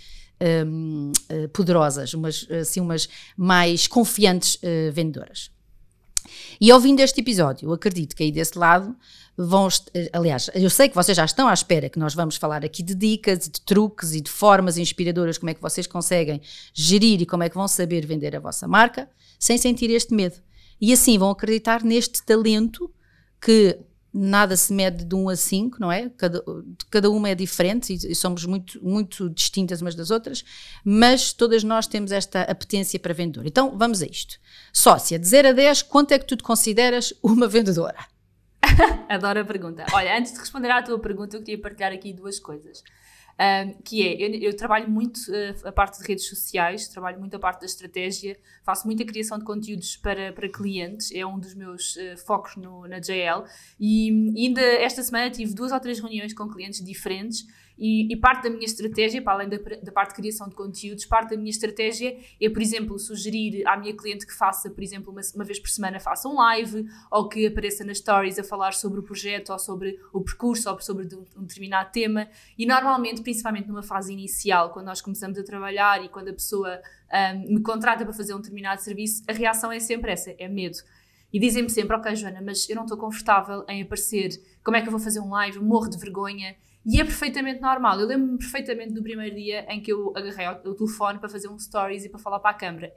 um, 0.67 1.13
uh, 1.31 1.49
poderosas, 1.51 2.13
umas, 2.13 2.45
assim, 2.51 2.81
umas 2.81 3.09
mais 3.37 3.87
confiantes 3.87 4.57
uh, 4.57 4.91
vendedoras. 4.93 5.53
E 6.61 6.73
ouvindo 6.73 6.99
este 6.99 7.21
episódio, 7.21 7.69
eu 7.69 7.73
acredito 7.73 8.17
que 8.17 8.25
aí 8.25 8.33
desse 8.33 8.59
lado 8.59 8.93
vão. 9.37 9.69
Eh, 9.95 10.11
aliás, 10.13 10.51
eu 10.55 10.69
sei 10.69 10.89
que 10.89 10.97
vocês 10.97 11.17
já 11.17 11.25
estão 11.25 11.47
à 11.47 11.55
espera 11.55 11.89
que 11.89 12.01
nós 12.01 12.15
vamos 12.15 12.35
falar 12.35 12.65
aqui 12.65 12.83
de 12.83 12.97
dicas, 12.97 13.49
de 13.49 13.61
truques 13.61 14.13
e 14.13 14.21
de 14.21 14.31
formas 14.31 14.77
inspiradoras, 14.77 15.39
como 15.39 15.51
é 15.51 15.55
que 15.55 15.63
vocês 15.63 15.87
conseguem 15.87 16.41
gerir 16.75 17.23
e 17.23 17.27
como 17.27 17.45
é 17.45 17.49
que 17.49 17.55
vão 17.55 17.69
saber 17.69 18.05
vender 18.05 18.35
a 18.35 18.41
vossa 18.41 18.67
marca 18.67 19.09
sem 19.39 19.57
sentir 19.57 19.89
este 19.91 20.13
medo. 20.13 20.35
E 20.81 20.93
assim 20.93 21.19
vão 21.19 21.31
acreditar 21.31 21.83
neste 21.83 22.23
talento 22.23 22.91
que 23.41 23.79
nada 24.13 24.57
se 24.57 24.73
mede 24.73 25.05
de 25.05 25.15
1 25.15 25.29
a 25.29 25.37
5, 25.37 25.77
não 25.81 25.91
é? 25.91 26.11
Cada, 26.17 26.43
cada 26.91 27.11
uma 27.11 27.29
é 27.29 27.35
diferente 27.35 27.93
e, 27.93 28.13
e, 28.13 28.15
somos 28.15 28.45
muito, 28.45 28.85
muito 28.85 29.31
distintas 29.31 29.81
umas 29.81 29.95
das 29.95 30.11
outras, 30.11 30.45
mas 30.85 31.33
todas 31.33 31.63
nós 31.63 31.87
temos 31.87 32.11
esta 32.11 32.43
apetência 32.43 32.99
para 32.99 33.15
vendedor. 33.15 33.47
Então 33.47 33.77
vamos 33.79 34.03
a 34.03 34.07
isto. 34.07 34.39
Sócia, 34.73 35.19
de 35.19 35.27
0 35.27 35.49
a 35.49 35.53
10, 35.53 35.83
quanto 35.83 36.13
é 36.13 36.19
que 36.19 36.27
tu 36.27 36.37
te 36.37 36.43
consideras 36.43 37.15
uma 37.23 37.47
vendedora? 37.47 37.99
Adoro 39.09 39.41
a 39.41 39.45
pergunta. 39.45 39.87
Olha, 39.93 40.19
antes 40.19 40.33
de 40.33 40.39
responder 40.39 40.71
à 40.71 40.83
tua 40.83 40.99
pergunta, 40.99 41.37
eu 41.37 41.43
queria 41.43 41.61
partilhar 41.61 41.93
aqui 41.93 42.13
duas 42.13 42.39
coisas 42.39 42.83
um, 43.41 43.73
que 43.83 44.07
é, 44.07 44.15
eu, 44.23 44.51
eu 44.51 44.57
trabalho 44.57 44.89
muito 44.91 45.17
uh, 45.31 45.69
a 45.69 45.73
parte 45.73 45.99
de 45.99 46.07
redes 46.07 46.29
sociais, 46.29 46.89
trabalho 46.89 47.19
muito 47.19 47.35
a 47.35 47.39
parte 47.39 47.61
da 47.61 47.67
estratégia, 47.67 48.39
faço 48.63 48.87
muita 48.87 49.03
criação 49.03 49.39
de 49.39 49.45
conteúdos 49.45 49.97
para, 49.97 50.31
para 50.33 50.47
clientes, 50.49 51.11
é 51.11 51.25
um 51.25 51.39
dos 51.39 51.55
meus 51.55 51.97
uh, 51.97 52.19
focos 52.27 52.57
no, 52.57 52.87
na 52.87 52.99
JL, 52.99 53.45
e 53.79 54.35
ainda 54.37 54.61
esta 54.61 55.03
semana 55.03 55.31
tive 55.31 55.55
duas 55.55 55.73
ou 55.73 55.81
três 55.81 55.99
reuniões 56.01 56.35
com 56.35 56.47
clientes 56.49 56.85
diferentes, 56.85 57.47
e, 57.81 58.13
e, 58.13 58.17
parte 58.17 58.43
da 58.43 58.51
minha 58.51 58.67
estratégia, 58.67 59.23
para 59.23 59.33
além 59.33 59.49
da, 59.49 59.57
da, 59.57 59.91
parte 59.91 60.11
de 60.11 60.17
criação 60.17 60.47
de 60.47 60.55
conteúdos, 60.55 61.07
parte 61.07 61.31
da 61.31 61.37
minha 61.39 61.49
estratégia 61.49 62.15
é, 62.39 62.49
por 62.51 62.61
exemplo, 62.61 62.99
sugerir 62.99 63.67
à 63.67 63.75
minha 63.75 63.97
cliente 63.97 64.27
que 64.27 64.35
faça, 64.35 64.69
por 64.69 64.83
exemplo, 64.83 65.11
uma, 65.11 65.23
uma 65.35 65.45
vez 65.45 65.59
por 65.59 65.71
semana 65.71 65.99
faça 65.99 66.29
um 66.29 66.35
live, 66.35 66.87
ou 67.11 67.27
que 67.27 67.47
apareça 67.47 67.83
nas 67.83 67.97
stories 67.97 68.39
a 68.39 68.45
falar 68.45 68.75
sobre 68.75 69.01
o 69.01 69.03
projeto, 69.03 69.51
ou 69.51 69.59
sobre 69.59 69.99
o 70.13 70.21
percurso, 70.21 70.71
ou 70.71 70.79
sobre 70.79 71.09
um, 71.17 71.43
determinado 71.43 71.91
tema. 71.91 72.29
E 72.59 72.67
normalmente, 72.67 73.23
principalmente 73.23 73.67
numa 73.67 73.83
fase 73.83 74.13
inicial, 74.13 74.71
quando 74.75 74.85
nós 74.85 75.01
começamos 75.01 75.39
a 75.39 75.43
trabalhar 75.43 76.05
e 76.05 76.11
quando 76.11 76.29
a 76.29 76.35
pessoa 76.35 76.83
um, 77.35 77.55
me 77.55 77.63
contrata 77.63 78.05
para 78.05 78.13
fazer 78.13 78.35
um 78.35 78.41
determinado 78.41 78.83
serviço, 78.83 79.23
a 79.27 79.33
reação 79.33 79.73
é 79.73 79.81
sempre 79.81 80.13
essa, 80.13 80.35
é 80.39 80.49
medo. 80.49 80.77
E 81.33 81.39
dizem-me 81.39 81.71
sempre, 81.71 81.97
ok 81.97 82.15
Joana, 82.15 82.43
mas 82.43 82.69
eu 82.69 82.77
não 82.77 82.83
estou 82.83 82.99
confortável 82.99 83.65
em 83.69 83.83
aparecer, 83.83 84.31
como 84.63 84.77
é 84.77 84.83
que 84.83 84.89
eu 84.89 84.91
vou 84.91 85.01
fazer 85.01 85.21
um 85.21 85.31
live, 85.31 85.61
morro 85.61 85.89
de 85.89 85.97
vergonha, 85.97 86.57
e 86.85 87.01
é 87.01 87.05
perfeitamente 87.05 87.61
normal. 87.61 88.01
Eu 88.01 88.07
lembro-me 88.07 88.39
perfeitamente 88.39 88.95
do 88.95 89.03
primeiro 89.03 89.35
dia 89.35 89.67
em 89.69 89.81
que 89.81 89.93
eu 89.93 90.13
agarrei 90.17 90.49
o, 90.65 90.75
telefone 90.75 91.19
para 91.19 91.29
fazer 91.29 91.49
um 91.49 91.59
stories 91.59 92.05
e 92.05 92.09
para 92.09 92.19
falar 92.19 92.41
para 92.41 92.51
a 92.51 92.55
câmara. 92.55 92.93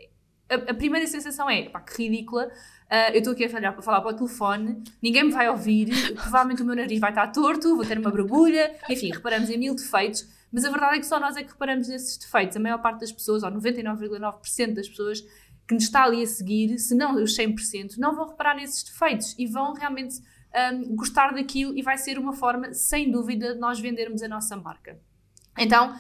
A, 0.49 0.55
a 0.71 0.73
primeira 0.73 1.05
sensação 1.07 1.49
é, 1.49 1.69
pá, 1.69 1.81
que 1.81 2.03
ridícula, 2.03 2.47
uh, 2.47 3.11
eu 3.13 3.19
estou 3.19 3.33
aqui 3.33 3.45
a 3.45 3.49
falar, 3.49 3.81
falar 3.81 4.01
para 4.01 4.11
o 4.11 4.15
telefone, 4.15 4.83
ninguém 5.01 5.25
me 5.25 5.31
vai 5.31 5.49
ouvir, 5.49 5.89
provavelmente 6.15 6.61
o 6.61 6.65
meu 6.65 6.75
nariz 6.75 6.99
vai 6.99 7.11
estar 7.11 7.27
torto, 7.27 7.75
vou 7.75 7.85
ter 7.85 7.97
uma 7.97 8.11
borbulha, 8.11 8.75
enfim, 8.89 9.11
reparamos 9.11 9.49
em 9.49 9.57
mil 9.57 9.75
defeitos, 9.75 10.27
mas 10.51 10.63
a 10.65 10.69
verdade 10.69 10.97
é 10.97 10.99
que 10.99 11.05
só 11.05 11.19
nós 11.19 11.35
é 11.35 11.43
que 11.43 11.51
reparamos 11.51 11.87
nesses 11.87 12.17
defeitos. 12.17 12.55
A 12.55 12.59
maior 12.59 12.79
parte 12.79 12.99
das 12.99 13.11
pessoas, 13.11 13.41
ou 13.41 13.51
99,9% 13.51 14.73
das 14.73 14.87
pessoas 14.87 15.21
que 15.67 15.73
nos 15.73 15.85
está 15.85 16.03
ali 16.03 16.21
a 16.21 16.27
seguir, 16.27 16.77
se 16.77 16.93
não 16.93 17.15
os 17.15 17.35
100%, 17.35 17.97
não 17.97 18.15
vão 18.15 18.27
reparar 18.27 18.55
nesses 18.55 18.83
defeitos 18.83 19.33
e 19.39 19.47
vão 19.47 19.73
realmente 19.73 20.21
um, 20.55 20.95
gostar 20.95 21.33
daquilo 21.33 21.77
e 21.77 21.81
vai 21.81 21.97
ser 21.97 22.17
uma 22.17 22.33
forma, 22.33 22.73
sem 22.73 23.09
dúvida, 23.09 23.53
de 23.53 23.59
nós 23.59 23.79
vendermos 23.79 24.21
a 24.23 24.27
nossa 24.27 24.55
marca. 24.55 24.99
Então, 25.57 25.95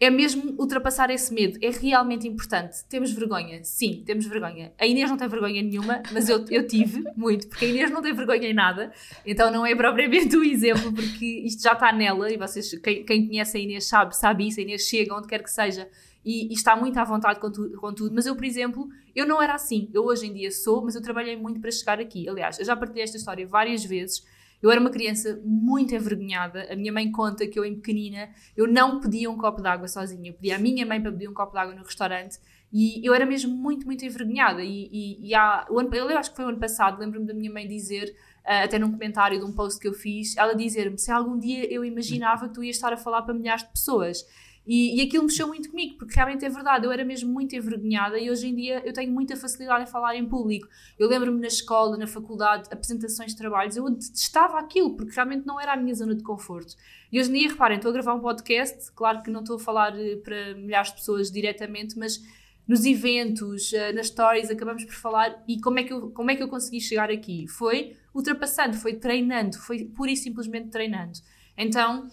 é 0.00 0.10
mesmo 0.10 0.54
ultrapassar 0.58 1.10
esse 1.10 1.32
medo. 1.34 1.58
É 1.60 1.70
realmente 1.70 2.28
importante. 2.28 2.84
Temos 2.88 3.10
vergonha? 3.10 3.64
Sim, 3.64 4.02
temos 4.06 4.26
vergonha. 4.26 4.72
A 4.78 4.86
Inês 4.86 5.10
não 5.10 5.16
tem 5.16 5.28
vergonha 5.28 5.60
nenhuma, 5.60 6.02
mas 6.12 6.28
eu, 6.28 6.44
eu 6.50 6.66
tive 6.66 7.02
muito, 7.16 7.48
porque 7.48 7.64
a 7.64 7.68
Inês 7.68 7.90
não 7.90 8.00
tem 8.00 8.14
vergonha 8.14 8.48
em 8.48 8.54
nada, 8.54 8.92
então 9.26 9.50
não 9.50 9.66
é 9.66 9.74
propriamente 9.74 10.36
um 10.36 10.44
exemplo, 10.44 10.92
porque 10.92 11.42
isto 11.44 11.62
já 11.62 11.72
está 11.72 11.92
nela 11.92 12.30
e 12.32 12.36
vocês, 12.36 12.78
quem, 12.78 13.04
quem 13.04 13.26
conhece 13.26 13.56
a 13.56 13.60
Inês 13.60 13.86
sabe, 13.86 14.16
sabe 14.16 14.46
isso. 14.46 14.60
A 14.60 14.62
Inês 14.62 14.82
chega 14.82 15.14
onde 15.14 15.26
quer 15.26 15.42
que 15.42 15.50
seja 15.50 15.88
e, 16.28 16.50
e, 16.50 16.52
está 16.52 16.76
muito 16.76 16.98
à 16.98 17.04
vontade 17.04 17.40
com, 17.40 17.50
tu, 17.50 17.70
com 17.80 17.94
tudo, 17.94 18.14
mas 18.14 18.26
eu, 18.26 18.36
por 18.36 18.44
exemplo, 18.44 18.86
eu 19.16 19.26
não 19.26 19.40
era 19.40 19.54
assim. 19.54 19.88
Eu 19.94 20.04
hoje 20.04 20.26
em 20.26 20.34
dia 20.34 20.50
sou, 20.50 20.84
mas 20.84 20.94
eu 20.94 21.00
trabalhei 21.00 21.34
muito 21.36 21.58
para 21.58 21.70
chegar 21.70 21.98
aqui. 21.98 22.28
Aliás, 22.28 22.58
eu 22.58 22.66
já 22.66 22.76
partilhei 22.76 23.02
esta 23.02 23.16
história 23.16 23.46
várias 23.46 23.82
vezes. 23.82 24.22
Eu 24.60 24.70
era 24.70 24.78
uma 24.78 24.90
criança 24.90 25.40
muito 25.42 25.94
envergonhada. 25.94 26.70
A 26.70 26.76
minha 26.76 26.92
mãe 26.92 27.10
conta 27.10 27.46
que 27.46 27.58
eu, 27.58 27.64
em 27.64 27.76
pequenina, 27.76 28.28
eu 28.54 28.66
não 28.66 29.00
pedia 29.00 29.30
um 29.30 29.38
copo 29.38 29.62
de 29.62 29.68
água 29.68 29.88
sozinha. 29.88 30.28
Eu 30.28 30.34
pedia 30.34 30.56
à 30.56 30.58
minha 30.58 30.84
mãe 30.84 31.00
para 31.00 31.10
pedir 31.10 31.30
um 31.30 31.32
copo 31.32 31.52
de 31.52 31.58
água 31.60 31.74
no 31.74 31.82
restaurante 31.82 32.38
e 32.70 33.00
eu 33.02 33.14
era 33.14 33.24
mesmo 33.24 33.56
muito, 33.56 33.86
muito 33.86 34.04
envergonhada. 34.04 34.62
E, 34.62 34.90
e, 34.92 35.28
e 35.28 35.34
há, 35.34 35.66
o 35.70 35.78
ano, 35.78 35.88
eu 35.94 36.18
acho 36.18 36.30
que 36.30 36.36
foi 36.36 36.44
o 36.44 36.48
ano 36.48 36.58
passado, 36.58 37.00
lembro-me 37.00 37.26
da 37.26 37.32
minha 37.32 37.50
mãe 37.50 37.66
dizer, 37.66 38.14
uh, 38.44 38.64
até 38.64 38.78
num 38.78 38.92
comentário 38.92 39.38
de 39.38 39.46
um 39.46 39.52
post 39.52 39.80
que 39.80 39.88
eu 39.88 39.94
fiz, 39.94 40.36
ela 40.36 40.54
dizer-me 40.54 40.98
se 40.98 41.10
algum 41.10 41.38
dia 41.38 41.72
eu 41.72 41.84
imaginava 41.84 42.48
que 42.48 42.54
tu 42.54 42.62
ias 42.62 42.76
estar 42.76 42.92
a 42.92 42.98
falar 42.98 43.22
para 43.22 43.32
milhares 43.32 43.62
de 43.62 43.70
pessoas. 43.70 44.26
E, 44.68 45.00
e 45.00 45.00
aquilo 45.00 45.24
mexeu 45.24 45.48
muito 45.48 45.70
comigo, 45.70 45.96
porque 45.96 46.14
realmente 46.14 46.44
é 46.44 46.48
verdade, 46.50 46.84
eu 46.84 46.92
era 46.92 47.02
mesmo 47.02 47.32
muito 47.32 47.56
envergonhada 47.56 48.18
e 48.18 48.30
hoje 48.30 48.48
em 48.48 48.54
dia 48.54 48.82
eu 48.84 48.92
tenho 48.92 49.10
muita 49.10 49.34
facilidade 49.34 49.84
em 49.84 49.86
falar 49.86 50.14
em 50.14 50.28
público. 50.28 50.68
Eu 50.98 51.08
lembro-me 51.08 51.40
na 51.40 51.46
escola, 51.46 51.96
na 51.96 52.06
faculdade, 52.06 52.68
apresentações 52.70 53.30
de 53.30 53.38
trabalhos, 53.38 53.78
eu 53.78 53.88
detestava 53.88 54.58
aquilo, 54.58 54.94
porque 54.94 55.14
realmente 55.14 55.46
não 55.46 55.58
era 55.58 55.72
a 55.72 55.76
minha 55.76 55.94
zona 55.94 56.14
de 56.14 56.22
conforto. 56.22 56.74
E 57.10 57.18
hoje 57.18 57.30
em 57.30 57.32
dia, 57.32 57.48
reparem, 57.48 57.76
estou 57.76 57.88
a 57.88 57.94
gravar 57.94 58.12
um 58.12 58.20
podcast, 58.20 58.92
claro 58.92 59.22
que 59.22 59.30
não 59.30 59.40
estou 59.40 59.56
a 59.56 59.58
falar 59.58 59.98
eh, 59.98 60.16
para 60.16 60.54
milhares 60.56 60.90
de 60.90 60.96
pessoas 60.96 61.30
diretamente, 61.30 61.98
mas 61.98 62.22
nos 62.66 62.84
eventos, 62.84 63.72
eh, 63.72 63.94
nas 63.94 64.08
stories, 64.08 64.50
acabamos 64.50 64.84
por 64.84 64.92
falar 64.92 65.42
e 65.48 65.58
como 65.62 65.78
é, 65.78 65.84
que 65.84 65.94
eu, 65.94 66.10
como 66.10 66.30
é 66.30 66.36
que 66.36 66.42
eu 66.42 66.48
consegui 66.48 66.82
chegar 66.82 67.10
aqui? 67.10 67.46
Foi 67.48 67.96
ultrapassando, 68.14 68.76
foi 68.76 68.96
treinando, 68.96 69.56
foi 69.56 69.86
pura 69.86 70.10
e 70.10 70.16
simplesmente 70.16 70.68
treinando. 70.68 71.18
Então, 71.56 72.06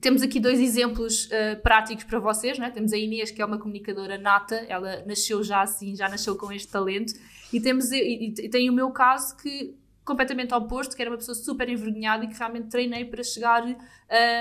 temos 0.00 0.22
aqui 0.22 0.38
dois 0.40 0.60
exemplos 0.60 1.26
uh, 1.26 1.60
práticos 1.62 2.04
para 2.04 2.18
vocês, 2.18 2.58
né? 2.58 2.70
temos 2.70 2.92
a 2.92 2.96
Inês, 2.96 3.30
que 3.30 3.42
é 3.42 3.44
uma 3.44 3.58
comunicadora 3.58 4.18
nata, 4.18 4.56
ela 4.68 5.04
nasceu 5.06 5.42
já 5.42 5.62
assim, 5.62 5.94
já 5.94 6.08
nasceu 6.08 6.36
com 6.36 6.52
este 6.52 6.68
talento, 6.68 7.12
e, 7.52 7.60
temos, 7.60 7.90
e, 7.92 8.34
e 8.38 8.48
tem 8.48 8.68
o 8.68 8.72
meu 8.72 8.90
caso 8.90 9.36
que 9.36 9.76
completamente 10.08 10.54
oposto, 10.54 10.96
que 10.96 11.02
era 11.02 11.10
uma 11.10 11.18
pessoa 11.18 11.34
super 11.34 11.68
envergonhada 11.68 12.24
e 12.24 12.28
que 12.28 12.38
realmente 12.38 12.68
treinei 12.68 13.04
para 13.04 13.22
chegar 13.22 13.62
uh, 13.62 13.76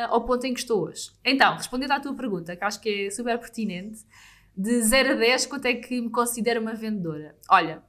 ao 0.09 0.23
ponto 0.23 0.45
em 0.45 0.53
que 0.53 0.61
estou 0.61 0.85
hoje. 0.85 1.11
Então, 1.25 1.55
respondendo 1.55 1.91
à 1.91 1.99
tua 1.99 2.13
pergunta, 2.13 2.55
que 2.55 2.63
acho 2.63 2.79
que 2.79 3.07
é 3.07 3.09
super 3.11 3.37
pertinente, 3.37 3.99
de 4.55 4.81
0 4.81 5.11
a 5.11 5.15
10, 5.15 5.45
quanto 5.47 5.65
é 5.65 5.73
que 5.73 5.99
me 5.99 6.09
considero 6.09 6.61
uma 6.61 6.73
vendedora? 6.73 7.35
Olha, 7.49 7.83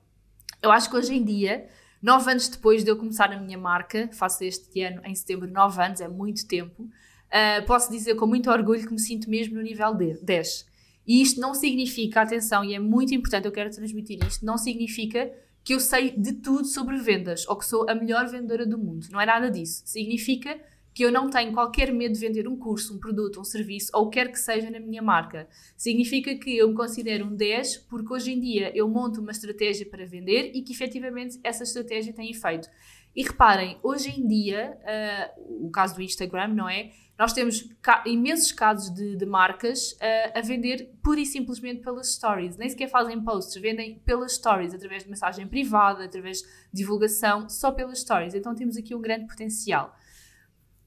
eu 0.60 0.72
acho 0.72 0.90
que 0.90 0.96
hoje 0.96 1.14
em 1.14 1.24
dia, 1.24 1.68
9 2.02 2.32
anos 2.32 2.48
depois 2.48 2.82
de 2.82 2.90
eu 2.90 2.96
começar 2.96 3.32
a 3.32 3.40
minha 3.40 3.56
marca, 3.56 4.10
faço 4.12 4.42
este 4.42 4.82
ano 4.82 5.00
em 5.04 5.14
setembro 5.14 5.48
9 5.48 5.80
anos, 5.80 6.00
é 6.00 6.08
muito 6.08 6.46
tempo, 6.48 6.88
uh, 7.28 7.66
posso 7.66 7.90
dizer 7.90 8.14
com 8.16 8.26
muito 8.26 8.50
orgulho 8.50 8.86
que 8.86 8.92
me 8.92 9.00
sinto 9.00 9.28
mesmo 9.30 9.54
no 9.54 9.62
nível 9.62 9.94
10. 9.94 10.66
E 11.06 11.22
isto 11.22 11.40
não 11.40 11.54
significa, 11.54 12.20
atenção, 12.20 12.64
e 12.64 12.74
é 12.74 12.78
muito 12.78 13.14
importante, 13.14 13.46
eu 13.46 13.52
quero 13.52 13.70
transmitir 13.70 14.18
isto, 14.26 14.44
não 14.44 14.58
significa 14.58 15.32
que 15.64 15.74
eu 15.74 15.80
sei 15.80 16.10
de 16.10 16.34
tudo 16.34 16.66
sobre 16.66 16.96
vendas 16.96 17.46
ou 17.48 17.56
que 17.56 17.64
sou 17.64 17.88
a 17.88 17.94
melhor 17.94 18.26
vendedora 18.28 18.66
do 18.66 18.78
mundo. 18.78 19.06
Não 19.10 19.20
é 19.20 19.26
nada 19.26 19.50
disso. 19.50 19.82
Significa 19.84 20.58
que 20.94 21.04
eu 21.04 21.12
não 21.12 21.30
tenho 21.30 21.52
qualquer 21.52 21.92
medo 21.92 22.14
de 22.14 22.20
vender 22.20 22.48
um 22.48 22.56
curso, 22.56 22.96
um 22.96 22.98
produto, 22.98 23.40
um 23.40 23.44
serviço 23.44 23.90
ou 23.94 24.06
o 24.06 24.10
que 24.10 24.18
quer 24.18 24.32
que 24.32 24.38
seja 24.38 24.70
na 24.70 24.80
minha 24.80 25.00
marca. 25.00 25.48
Significa 25.76 26.34
que 26.34 26.56
eu 26.56 26.68
me 26.68 26.74
considero 26.74 27.26
um 27.26 27.36
10 27.36 27.86
porque 27.88 28.12
hoje 28.12 28.32
em 28.32 28.40
dia 28.40 28.76
eu 28.76 28.88
monto 28.88 29.20
uma 29.20 29.30
estratégia 29.30 29.86
para 29.86 30.04
vender 30.06 30.50
e 30.54 30.62
que 30.62 30.72
efetivamente 30.72 31.38
essa 31.44 31.62
estratégia 31.62 32.12
tem 32.12 32.30
efeito. 32.30 32.68
E 33.14 33.22
reparem, 33.22 33.78
hoje 33.82 34.10
em 34.10 34.26
dia, 34.26 34.76
uh, 35.36 35.66
o 35.66 35.70
caso 35.70 35.94
do 35.94 36.02
Instagram, 36.02 36.48
não 36.48 36.68
é? 36.68 36.90
Nós 37.18 37.32
temos 37.32 37.68
ca 37.82 38.04
imensos 38.06 38.52
casos 38.52 38.94
de, 38.94 39.16
de 39.16 39.26
marcas 39.26 39.92
uh, 39.92 40.38
a 40.38 40.40
vender 40.40 40.92
pura 41.02 41.18
e 41.18 41.26
simplesmente 41.26 41.82
pelas 41.82 42.14
stories. 42.14 42.56
Nem 42.56 42.68
sequer 42.68 42.88
fazem 42.88 43.20
posts, 43.20 43.60
vendem 43.60 43.98
pelas 44.06 44.34
stories, 44.34 44.72
através 44.72 45.02
de 45.02 45.10
mensagem 45.10 45.48
privada, 45.48 46.04
através 46.04 46.42
de 46.42 46.48
divulgação, 46.72 47.48
só 47.48 47.72
pelas 47.72 47.98
stories. 47.98 48.34
Então 48.34 48.54
temos 48.54 48.76
aqui 48.76 48.94
um 48.94 49.00
grande 49.00 49.26
potencial. 49.26 49.96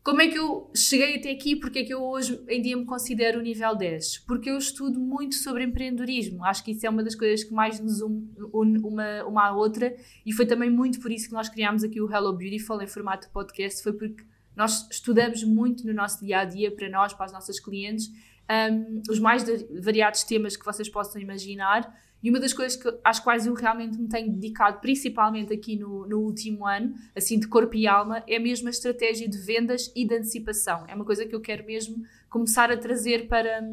Como 0.04 0.20
é 0.20 0.30
que 0.30 0.38
eu 0.40 0.72
cheguei 0.74 1.18
até 1.18 1.30
aqui? 1.30 1.56
Porque 1.56 1.80
é 1.80 1.84
que 1.84 1.94
eu 1.94 2.02
hoje 2.02 2.42
em 2.48 2.60
dia 2.60 2.76
me 2.76 2.86
considero 2.86 3.40
o 3.40 3.44
nível 3.44 3.76
10? 3.76 4.20
Porque 4.20 4.50
eu 4.50 4.58
estudo 4.58 5.00
muito 5.00 5.36
sobre 5.36 5.64
empreendedorismo. 5.64 6.44
Acho 6.44 6.64
que 6.64 6.72
isso 6.72 6.88
é 6.88 6.90
uma 6.90 7.04
das 7.04 7.14
coisas 7.14 7.44
que 7.44 7.54
mais 7.54 7.80
nos 7.80 8.02
une 8.02 8.80
uma, 8.80 9.24
uma 9.26 9.48
à 9.48 9.52
outra 9.54 9.96
e 10.26 10.34
foi 10.34 10.48
também 10.48 10.72
muito 10.72 11.00
por 11.00 11.12
isso 11.12 11.28
que 11.28 11.34
nós 11.34 11.50
criámos 11.50 11.84
aqui 11.84 12.02
o 12.02 12.12
Hello 12.12 12.36
Beautiful 12.36 12.82
em 12.82 12.88
formato 12.88 13.30
podcast. 13.30 13.84
Foi 13.84 13.94
porque 13.94 14.24
nós 14.56 14.88
estudamos 14.90 15.44
muito 15.44 15.86
no 15.86 15.94
nosso 15.94 16.24
dia 16.24 16.40
a 16.40 16.46
dia 16.46 16.72
para 16.72 16.90
nós, 16.90 17.14
para 17.14 17.26
as 17.26 17.32
nossas 17.32 17.60
clientes, 17.60 18.12
um, 18.50 19.02
os 19.10 19.20
mais 19.20 19.44
variados 19.82 20.24
temas 20.24 20.58
que 20.58 20.66
vocês 20.66 20.90
possam 20.90 21.22
imaginar 21.22 21.94
e 22.24 22.30
uma 22.30 22.40
das 22.40 22.54
coisas 22.54 22.82
que, 22.82 22.94
às 23.04 23.20
quais 23.20 23.48
eu 23.48 23.54
realmente 23.54 23.98
me 23.98 24.08
tenho 24.08 24.32
dedicado, 24.32 24.80
principalmente 24.80 25.52
aqui 25.52 25.76
no, 25.76 26.08
no 26.08 26.20
último 26.20 26.68
ano, 26.68 26.94
assim 27.16 27.40
de 27.40 27.48
corpo 27.48 27.76
e 27.76 27.88
alma, 27.88 28.24
é 28.28 28.38
mesmo 28.38 28.68
a 28.68 28.72
estratégia 28.72 29.28
de 29.28 29.38
vendas 29.40 29.92
e 29.96 30.06
de 30.06 30.16
antecipação. 30.16 30.86
É 30.88 30.94
uma 30.94 31.06
coisa 31.06 31.26
que 31.26 31.34
eu 31.34 31.42
quero 31.42 31.66
mesmo 31.66 32.04
começar 32.30 32.72
a 32.72 32.78
trazer 32.78 33.28
para, 33.28 33.64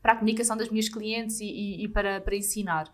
para 0.00 0.12
a 0.12 0.16
comunicação 0.16 0.56
das 0.56 0.68
minhas 0.68 0.88
clientes 0.88 1.40
e, 1.40 1.46
e, 1.46 1.84
e 1.84 1.88
para, 1.88 2.20
para 2.20 2.36
ensinar. 2.36 2.92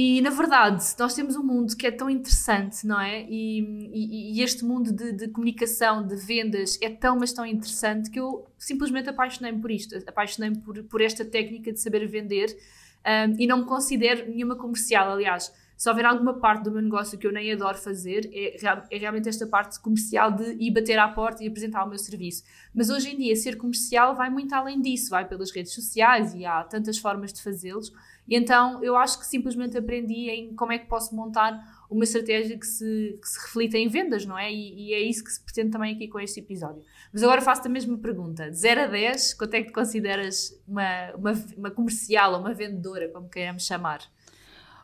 E 0.00 0.20
na 0.20 0.30
verdade, 0.30 0.84
nós 0.96 1.12
temos 1.12 1.34
um 1.34 1.42
mundo 1.42 1.76
que 1.76 1.84
é 1.84 1.90
tão 1.90 2.08
interessante, 2.08 2.86
não 2.86 3.00
é? 3.00 3.24
E, 3.28 3.58
e, 3.92 4.38
e 4.38 4.42
este 4.42 4.64
mundo 4.64 4.92
de, 4.92 5.10
de, 5.10 5.26
comunicação, 5.26 6.06
de 6.06 6.14
vendas, 6.14 6.78
é 6.80 6.88
tão, 6.88 7.18
mas 7.18 7.32
tão 7.32 7.44
interessante 7.44 8.08
que 8.08 8.20
eu 8.20 8.46
simplesmente 8.56 9.08
apaixonei-me 9.08 9.60
por 9.60 9.72
isto, 9.72 9.96
apaixonei-me 10.06 10.58
por, 10.58 10.80
por 10.84 11.00
esta 11.00 11.24
técnica 11.24 11.72
de 11.72 11.80
saber 11.80 12.06
vender 12.06 12.56
um, 13.04 13.34
e 13.40 13.46
não 13.48 13.58
me 13.58 13.64
considero 13.64 14.30
nenhuma 14.30 14.54
comercial. 14.54 15.10
Aliás, 15.10 15.52
se 15.76 15.88
houver 15.88 16.06
alguma 16.06 16.34
parte 16.34 16.62
do 16.62 16.70
meu 16.70 16.82
negócio 16.82 17.18
que 17.18 17.26
eu 17.26 17.32
nem 17.32 17.52
adoro 17.52 17.78
fazer, 17.78 18.30
é, 18.32 18.56
é, 18.90 18.98
realmente 18.98 19.28
esta 19.28 19.48
parte 19.48 19.80
comercial 19.80 20.30
de 20.30 20.56
ir 20.60 20.72
bater 20.72 20.98
à 20.98 21.08
porta 21.08 21.42
e 21.42 21.48
apresentar 21.48 21.84
o 21.84 21.88
meu 21.88 21.98
serviço. 21.98 22.44
Mas 22.72 22.88
hoje 22.88 23.10
em 23.10 23.16
dia, 23.16 23.34
ser 23.34 23.56
comercial 23.56 24.14
vai 24.14 24.30
muito 24.30 24.52
além 24.54 24.80
disso, 24.80 25.10
vai 25.10 25.26
pelas 25.26 25.50
redes 25.50 25.72
sociais 25.72 26.34
e 26.34 26.44
há 26.44 26.62
tantas 26.62 26.98
formas 26.98 27.32
de 27.32 27.42
fazê-los. 27.42 27.92
E 28.28 28.36
então 28.36 28.84
eu 28.84 28.94
acho 28.94 29.18
que 29.18 29.26
simplesmente 29.26 29.76
aprendi 29.78 30.28
em 30.28 30.54
como 30.54 30.70
é 30.70 30.78
que 30.78 30.86
posso 30.86 31.16
montar 31.16 31.58
uma 31.90 32.04
estratégia 32.04 32.58
que 32.58 32.66
se, 32.66 33.18
que 33.20 33.26
se 33.26 33.40
reflita 33.40 33.78
em 33.78 33.88
vendas, 33.88 34.26
não 34.26 34.38
é? 34.38 34.52
E, 34.52 34.88
e, 34.88 34.94
é 34.94 35.00
isso 35.00 35.24
que 35.24 35.32
se 35.32 35.40
pretende 35.40 35.70
também 35.70 35.94
aqui 35.94 36.06
com 36.08 36.20
este 36.20 36.40
episódio. 36.40 36.82
Mas 37.10 37.22
agora 37.22 37.40
faço 37.40 37.66
a 37.66 37.70
mesma 37.70 37.96
pergunta: 37.96 38.50
de 38.50 38.56
0 38.56 38.82
a 38.82 38.86
10, 38.86 39.34
quanto 39.34 39.54
é 39.54 39.62
que 39.62 39.68
te 39.68 39.72
consideras 39.72 40.54
uma, 40.68 41.12
uma, 41.16 41.44
uma 41.56 41.70
comercial 41.70 42.34
ou 42.34 42.40
uma 42.40 42.52
vendedora, 42.52 43.08
como 43.08 43.28
queremos 43.28 43.64
chamar? 43.64 44.00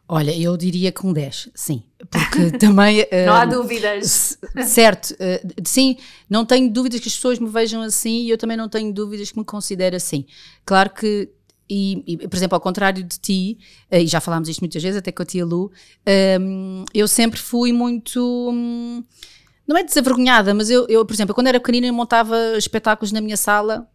Olha, 0.07 0.37
eu 0.39 0.55
diria 0.57 0.93
que 0.93 1.07
um 1.07 1.15
10, 1.15 1.51
sim, 1.55 1.83
porque 2.11 2.57
também... 2.59 3.07
não 3.27 3.33
uh, 3.33 3.37
há 3.37 3.45
dúvidas. 3.47 4.39
Certo, 4.67 5.13
uh, 5.13 5.63
sim, 5.67 5.97
não 6.29 6.45
tenho 6.45 6.71
dúvidas 6.71 7.01
que 7.01 7.09
as 7.09 7.15
pessoas 7.15 7.39
me 7.39 7.49
vejam 7.49 7.81
assim 7.81 8.23
e 8.23 8.31
eu 8.31 8.37
também 8.37 8.57
não 8.57 8.69
tenho 8.69 8.93
dúvidas 8.93 9.31
que 9.31 9.39
me 9.39 9.45
considere 9.45 9.97
assim. 9.97 10.27
Claro 10.67 10.91
que 10.91 11.31
e, 11.68 12.02
e, 12.06 12.28
por 12.28 12.37
exemplo, 12.37 12.54
ao 12.54 12.61
contrário 12.61 13.02
de 13.02 13.18
ti, 13.18 13.59
eh, 13.90 14.02
e 14.02 14.06
já 14.06 14.21
falámos 14.21 14.49
isto 14.49 14.61
muitas 14.61 14.83
vezes, 14.83 14.99
até 14.99 15.11
com 15.11 15.23
a 15.23 15.26
tia 15.26 15.44
Lu, 15.44 15.66
um, 15.66 15.71
ehm, 16.06 16.85
eu 16.92 17.09
sempre 17.09 17.40
fui 17.40 17.73
muito. 17.73 18.21
Um, 18.52 19.02
não 19.66 19.76
é 19.76 19.83
desavergonhada, 19.83 20.52
mas 20.52 20.68
eu, 20.68 20.87
eu, 20.88 21.04
por 21.06 21.14
exemplo, 21.14 21.35
quando 21.35 21.47
era 21.47 21.59
pequenina, 21.59 21.87
eu 21.87 21.94
montava 21.94 22.37
espetáculos 22.59 23.12
na 23.12 23.21
minha 23.21 23.37
sala, 23.37 23.88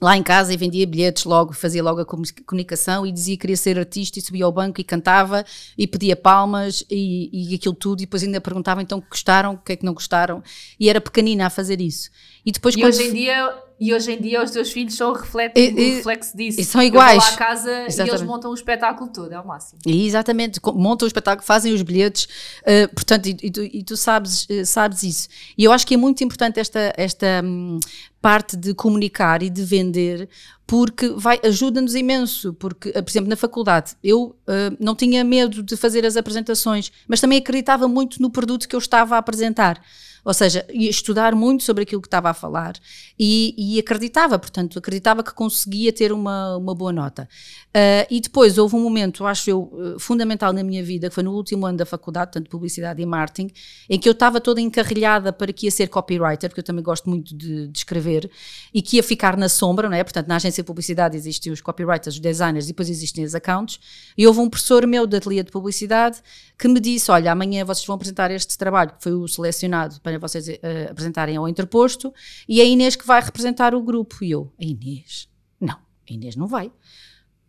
lá 0.00 0.16
em 0.16 0.22
casa, 0.22 0.52
e 0.52 0.56
vendia 0.56 0.86
bilhetes 0.86 1.24
logo, 1.24 1.52
fazia 1.52 1.82
logo 1.82 2.00
a 2.00 2.06
comunicação 2.06 3.06
e 3.06 3.12
dizia 3.12 3.36
que 3.36 3.42
queria 3.42 3.56
ser 3.56 3.78
artista 3.78 4.18
e 4.18 4.22
subia 4.22 4.46
ao 4.46 4.52
banco 4.52 4.80
e 4.80 4.84
cantava 4.84 5.44
e 5.76 5.86
pedia 5.86 6.16
palmas 6.16 6.82
e, 6.90 7.50
e 7.50 7.54
aquilo 7.54 7.74
tudo, 7.74 8.00
e 8.00 8.06
depois 8.06 8.22
ainda 8.22 8.40
perguntava 8.40 8.80
então 8.80 8.98
que 8.98 9.10
gostaram, 9.10 9.54
o 9.54 9.58
que 9.58 9.72
é 9.72 9.76
que 9.76 9.84
não 9.84 9.92
gostaram, 9.92 10.42
e 10.78 10.88
era 10.88 11.02
pequenina 11.02 11.46
a 11.46 11.50
fazer 11.50 11.82
isso. 11.82 12.08
E 12.44 12.52
depois 12.52 12.74
e 12.74 12.84
hoje 12.84 13.02
em 13.02 13.12
dia 13.12 13.54
e 13.80 13.94
hoje 13.94 14.12
em 14.12 14.20
dia 14.20 14.44
os 14.44 14.50
teus 14.50 14.70
filhos 14.70 14.94
são 14.94 15.10
o, 15.10 15.14
reflexo, 15.14 15.58
e, 15.58 15.94
reflexo 15.96 16.36
disso. 16.36 16.60
E 16.60 16.64
são 16.64 16.82
iguais. 16.82 17.14
Eu 17.14 17.20
vou 17.20 17.30
lá 17.30 17.34
à 17.34 17.38
casa 17.38 17.70
exatamente. 17.86 17.98
e 17.98 18.10
eles 18.10 18.22
montam 18.22 18.50
o 18.50 18.54
espetáculo 18.54 19.10
todo, 19.10 19.32
é 19.32 19.40
o 19.40 19.46
máximo. 19.46 19.80
E 19.86 20.06
exatamente, 20.06 20.60
montam 20.74 21.06
o 21.06 21.08
espetáculo, 21.08 21.46
fazem 21.46 21.72
os 21.72 21.80
bilhetes, 21.80 22.24
uh, 22.24 22.94
portanto, 22.94 23.26
e, 23.26 23.36
e, 23.42 23.50
tu, 23.50 23.62
e 23.62 23.82
tu 23.82 23.96
sabes, 23.96 24.44
uh, 24.50 24.66
sabes 24.66 25.02
isso. 25.02 25.28
E 25.56 25.64
eu 25.64 25.72
acho 25.72 25.86
que 25.86 25.94
é 25.94 25.96
muito 25.96 26.22
importante 26.22 26.60
esta, 26.60 26.92
esta 26.94 27.40
um, 27.42 27.80
parte 28.20 28.54
de 28.54 28.74
comunicar 28.74 29.42
e 29.42 29.48
de 29.48 29.64
vender, 29.64 30.28
porque 30.66 31.08
vai 31.16 31.40
ajuda-nos 31.42 31.94
imenso, 31.94 32.52
porque, 32.52 32.90
uh, 32.90 33.02
por 33.02 33.10
exemplo, 33.10 33.30
na 33.30 33.36
faculdade, 33.36 33.92
eu 34.04 34.36
não 34.78 34.94
tinha 34.94 35.24
medo 35.24 35.62
de 35.62 35.74
fazer 35.74 36.04
as 36.04 36.18
apresentações, 36.18 36.92
mas 37.08 37.18
também 37.18 37.38
acreditava 37.38 37.88
muito 37.88 38.20
no 38.20 38.28
produto 38.28 38.68
que 38.68 38.76
eu 38.76 38.78
estava 38.78 39.14
a 39.14 39.18
apresentar. 39.18 39.80
Ou 40.24 40.34
seja, 40.34 40.66
estudar 40.70 41.34
muito 41.34 41.62
sobre 41.62 41.82
aquilo 41.82 42.02
que 42.02 42.08
estava 42.08 42.30
a 42.30 42.34
falar 42.40 42.74
e, 43.18 43.54
e 43.56 43.78
acreditava, 43.78 44.38
portanto, 44.38 44.78
acreditava 44.78 45.22
que 45.22 45.32
conseguia 45.34 45.92
ter 45.92 46.12
uma, 46.12 46.56
uma 46.56 46.74
boa 46.74 46.92
nota. 46.92 47.28
Uh, 47.68 48.06
e 48.10 48.20
depois 48.20 48.58
houve 48.58 48.74
um 48.74 48.80
momento, 48.80 49.24
acho 49.26 49.48
eu, 49.48 49.96
fundamental 49.98 50.52
na 50.52 50.64
minha 50.64 50.82
vida, 50.82 51.08
que 51.08 51.14
foi 51.14 51.22
no 51.22 51.32
último 51.32 51.66
ano 51.66 51.78
da 51.78 51.86
faculdade, 51.86 52.32
tanto 52.32 52.44
de 52.44 52.50
Publicidade 52.50 53.00
e 53.00 53.06
Marketing, 53.06 53.50
em 53.88 53.98
que 53.98 54.08
eu 54.08 54.12
estava 54.12 54.40
toda 54.40 54.60
encarrilhada 54.60 55.32
para 55.32 55.52
que 55.52 55.66
ia 55.66 55.70
ser 55.70 55.88
copywriter, 55.88 56.50
porque 56.50 56.60
eu 56.60 56.64
também 56.64 56.82
gosto 56.82 57.08
muito 57.08 57.36
de, 57.36 57.68
de 57.68 57.78
escrever, 57.78 58.28
e 58.74 58.82
que 58.82 58.96
ia 58.96 59.02
ficar 59.02 59.36
na 59.36 59.48
sombra, 59.48 59.88
não 59.88 59.96
é? 59.96 60.02
Portanto, 60.02 60.26
na 60.26 60.36
agência 60.36 60.62
de 60.62 60.66
publicidade 60.66 61.16
existem 61.16 61.52
os 61.52 61.60
copywriters, 61.60 62.16
os 62.16 62.20
designers, 62.20 62.64
e 62.64 62.68
depois 62.68 62.88
existem 62.88 63.24
os 63.24 63.34
accounts, 63.34 63.78
e 64.16 64.26
houve 64.26 64.40
um 64.40 64.48
professor 64.48 64.86
meu 64.86 65.06
da 65.06 65.18
ateliê 65.18 65.42
de 65.42 65.52
publicidade 65.52 66.20
que 66.58 66.68
me 66.68 66.78
disse, 66.78 67.10
olha, 67.10 67.32
amanhã 67.32 67.64
vocês 67.64 67.86
vão 67.86 67.96
apresentar 67.96 68.30
este 68.30 68.58
trabalho, 68.58 68.92
que 68.92 69.02
foi 69.02 69.12
o 69.12 69.26
selecionado 69.26 70.00
para 70.00 70.18
vocês 70.18 70.46
uh, 70.46 70.90
apresentarem 70.90 71.36
ao 71.36 71.48
interposto, 71.48 72.12
e 72.48 72.60
a 72.60 72.64
Inês 72.64 72.96
que 72.96 73.06
vai 73.06 73.20
representar 73.20 73.74
o 73.74 73.82
grupo. 73.82 74.24
E 74.24 74.30
eu, 74.30 74.52
a 74.60 74.64
Inês? 74.64 75.28
Não, 75.60 75.76
a 75.76 76.12
Inês 76.12 76.36
não 76.36 76.46
vai. 76.46 76.72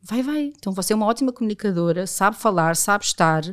Vai, 0.02 0.22
vai. 0.24 0.54
Então 0.58 0.74
você 0.74 0.94
é 0.94 0.96
uma 0.96 1.06
ótima 1.06 1.32
comunicadora, 1.32 2.08
sabe 2.08 2.36
falar, 2.38 2.76
sabe 2.76 3.06
estar 3.06 3.44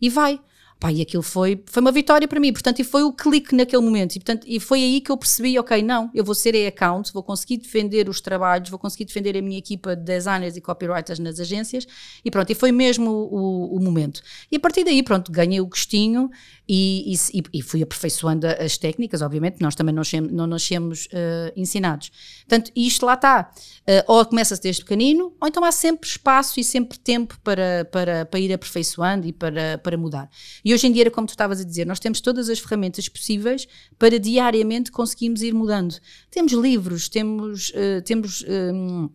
e 0.00 0.08
vai. 0.08 0.40
Pá, 0.78 0.92
e 0.92 1.00
aquilo 1.00 1.22
foi, 1.22 1.62
foi 1.64 1.80
uma 1.80 1.90
vitória 1.90 2.28
para 2.28 2.38
mim, 2.38 2.52
portanto, 2.52 2.80
e 2.80 2.84
foi 2.84 3.02
o 3.02 3.10
clique 3.10 3.54
naquele 3.54 3.80
momento, 3.80 4.14
e, 4.14 4.18
portanto, 4.18 4.44
e 4.46 4.60
foi 4.60 4.82
aí 4.82 5.00
que 5.00 5.10
eu 5.10 5.16
percebi, 5.16 5.58
ok, 5.58 5.82
não, 5.82 6.10
eu 6.12 6.22
vou 6.22 6.34
ser 6.34 6.54
a-account, 6.54 7.14
vou 7.14 7.22
conseguir 7.22 7.56
defender 7.56 8.10
os 8.10 8.20
trabalhos, 8.20 8.68
vou 8.68 8.78
conseguir 8.78 9.06
defender 9.06 9.38
a 9.38 9.40
minha 9.40 9.56
equipa 9.56 9.96
de 9.96 10.02
designers 10.02 10.54
e 10.54 10.60
copywriters 10.60 11.18
nas 11.18 11.40
agências, 11.40 11.86
e 12.22 12.30
pronto, 12.30 12.50
e 12.50 12.54
foi 12.54 12.72
mesmo 12.72 13.10
o, 13.10 13.74
o, 13.74 13.76
o 13.76 13.82
momento. 13.82 14.20
E 14.52 14.56
a 14.56 14.60
partir 14.60 14.84
daí, 14.84 15.02
pronto, 15.02 15.32
ganhei 15.32 15.62
o 15.62 15.66
gostinho 15.66 16.30
e, 16.68 17.14
e, 17.32 17.42
e, 17.52 17.62
fui 17.62 17.82
aperfeiçoando 17.82 18.46
as 18.46 18.76
técnicas, 18.76 19.22
obviamente, 19.22 19.60
nós 19.60 19.74
também 19.76 19.94
não 19.94 20.46
nascemos 20.46 21.06
uh, 21.06 21.52
ensinados. 21.54 22.10
Portanto, 22.40 22.72
isto 22.74 23.06
lá 23.06 23.14
está. 23.14 23.50
Uh, 23.82 24.02
ou 24.08 24.26
começa-se 24.26 24.60
desde 24.60 24.82
pequenino, 24.82 25.32
ou 25.40 25.46
então 25.46 25.64
há 25.64 25.70
sempre 25.70 26.08
espaço 26.08 26.58
e 26.58 26.64
sempre 26.64 26.98
tempo 26.98 27.38
para, 27.44 27.86
para, 27.92 28.26
para 28.26 28.40
ir 28.40 28.52
aperfeiçoando 28.52 29.28
e 29.28 29.32
para, 29.32 29.78
para 29.78 29.96
mudar. 29.96 30.28
E 30.64 30.74
hoje 30.74 30.88
em 30.88 30.92
dia, 30.92 31.08
como 31.10 31.26
tu 31.26 31.30
estavas 31.30 31.60
a 31.60 31.64
dizer, 31.64 31.86
nós 31.86 32.00
temos 32.00 32.20
todas 32.20 32.48
as 32.48 32.58
ferramentas 32.58 33.08
possíveis 33.08 33.68
para 33.96 34.18
diariamente 34.18 34.90
conseguirmos 34.90 35.42
ir 35.42 35.54
mudando. 35.54 35.94
Temos 36.30 36.52
livros, 36.52 37.08
temos, 37.08 37.70
uh, 37.70 38.02
temos 38.04 38.44
um, 38.48 39.08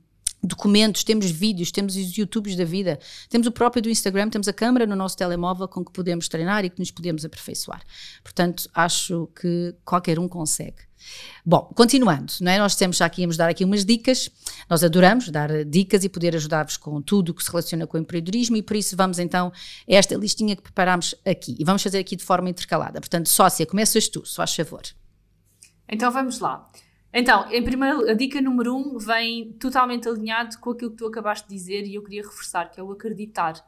documentos, 0.44 1.04
temos 1.04 1.30
vídeos, 1.30 1.72
temos 1.72 1.96
os 1.96 2.16
YouTubes 2.16 2.56
da 2.56 2.66
vida, 2.66 3.00
temos 3.30 3.48
o 3.48 3.52
próprio 3.52 3.82
do 3.82 3.90
Instagram, 3.90 4.30
temos 4.30 4.48
a 4.48 4.54
câmera 4.54 4.86
no 4.86 4.96
nosso 4.96 5.18
telemóvel 5.18 5.68
com 5.68 5.84
que 5.84 5.92
podemos 5.92 6.28
treinar 6.28 6.66
e 6.66 6.70
que 6.70 6.80
nos 6.80 6.92
podemos 6.92 7.24
aperfeiçoar. 7.24 7.82
Portanto, 8.24 8.70
acho 8.74 9.30
que 9.40 9.76
qualquer 9.86 10.20
um 10.20 10.28
consegue. 10.28 10.92
Bom, 11.46 11.72
continuando, 11.76 12.32
não 12.42 12.52
é? 12.52 12.60
nós 12.60 12.76
temos 12.76 12.98
já 12.98 13.06
aqui, 13.06 13.22
íamos 13.22 13.36
dar 13.36 13.50
aqui 13.50 13.64
umas 13.64 13.84
dicas, 13.84 14.30
nós 14.70 14.84
adoramos 14.84 15.30
dar 15.30 15.66
dicas 15.66 16.04
e 16.04 16.10
poder 16.10 16.36
ajudar-vos 16.36 16.78
com 16.78 17.02
tudo 17.02 17.30
o 17.30 17.34
que 17.34 17.44
se 17.44 17.50
relaciona 17.50 17.88
com 17.88 17.98
o 17.98 18.00
empreendedorismo 18.00 18.56
e 18.56 18.62
por 18.62 18.76
isso 18.76 18.96
vamos 18.96 19.18
então 19.18 19.52
a 19.90 19.94
esta 19.94 20.16
listinha 20.16 20.56
que 20.56 20.62
preparámos 20.62 21.16
aqui 21.26 21.56
e 21.60 21.64
vamos 21.64 21.82
fazer 21.82 21.98
aqui 21.98 22.16
de 22.16 22.24
forma 22.24 22.50
intercalada. 22.50 23.00
Portanto, 23.00 23.30
sócia, 23.30 23.66
começas 23.66 24.08
tu, 24.08 24.26
só 24.26 24.44
a 24.44 24.48
favor. 24.48 24.84
Então 25.90 26.12
vamos 26.12 26.40
lá. 26.40 26.68
Então, 27.14 27.52
em 27.52 27.64
primeiro, 27.64 28.10
a 28.10 28.14
dica 28.14 28.42
número 28.42 28.76
um 28.76 28.98
vem 28.98 29.52
totalmente 29.54 30.08
alinhado 30.08 30.58
com 30.60 30.72
aquilo 30.72 30.92
que 30.92 30.98
tu 30.98 31.08
acabaste 31.08 31.48
de 31.48 31.54
dizer 31.54 31.86
e 31.86 31.96
eu 31.96 32.04
queria 32.04 32.22
reforçar, 32.22 32.72
que 32.72 32.80
é 32.80 32.84
o 32.84 32.92
acreditar. 32.92 33.66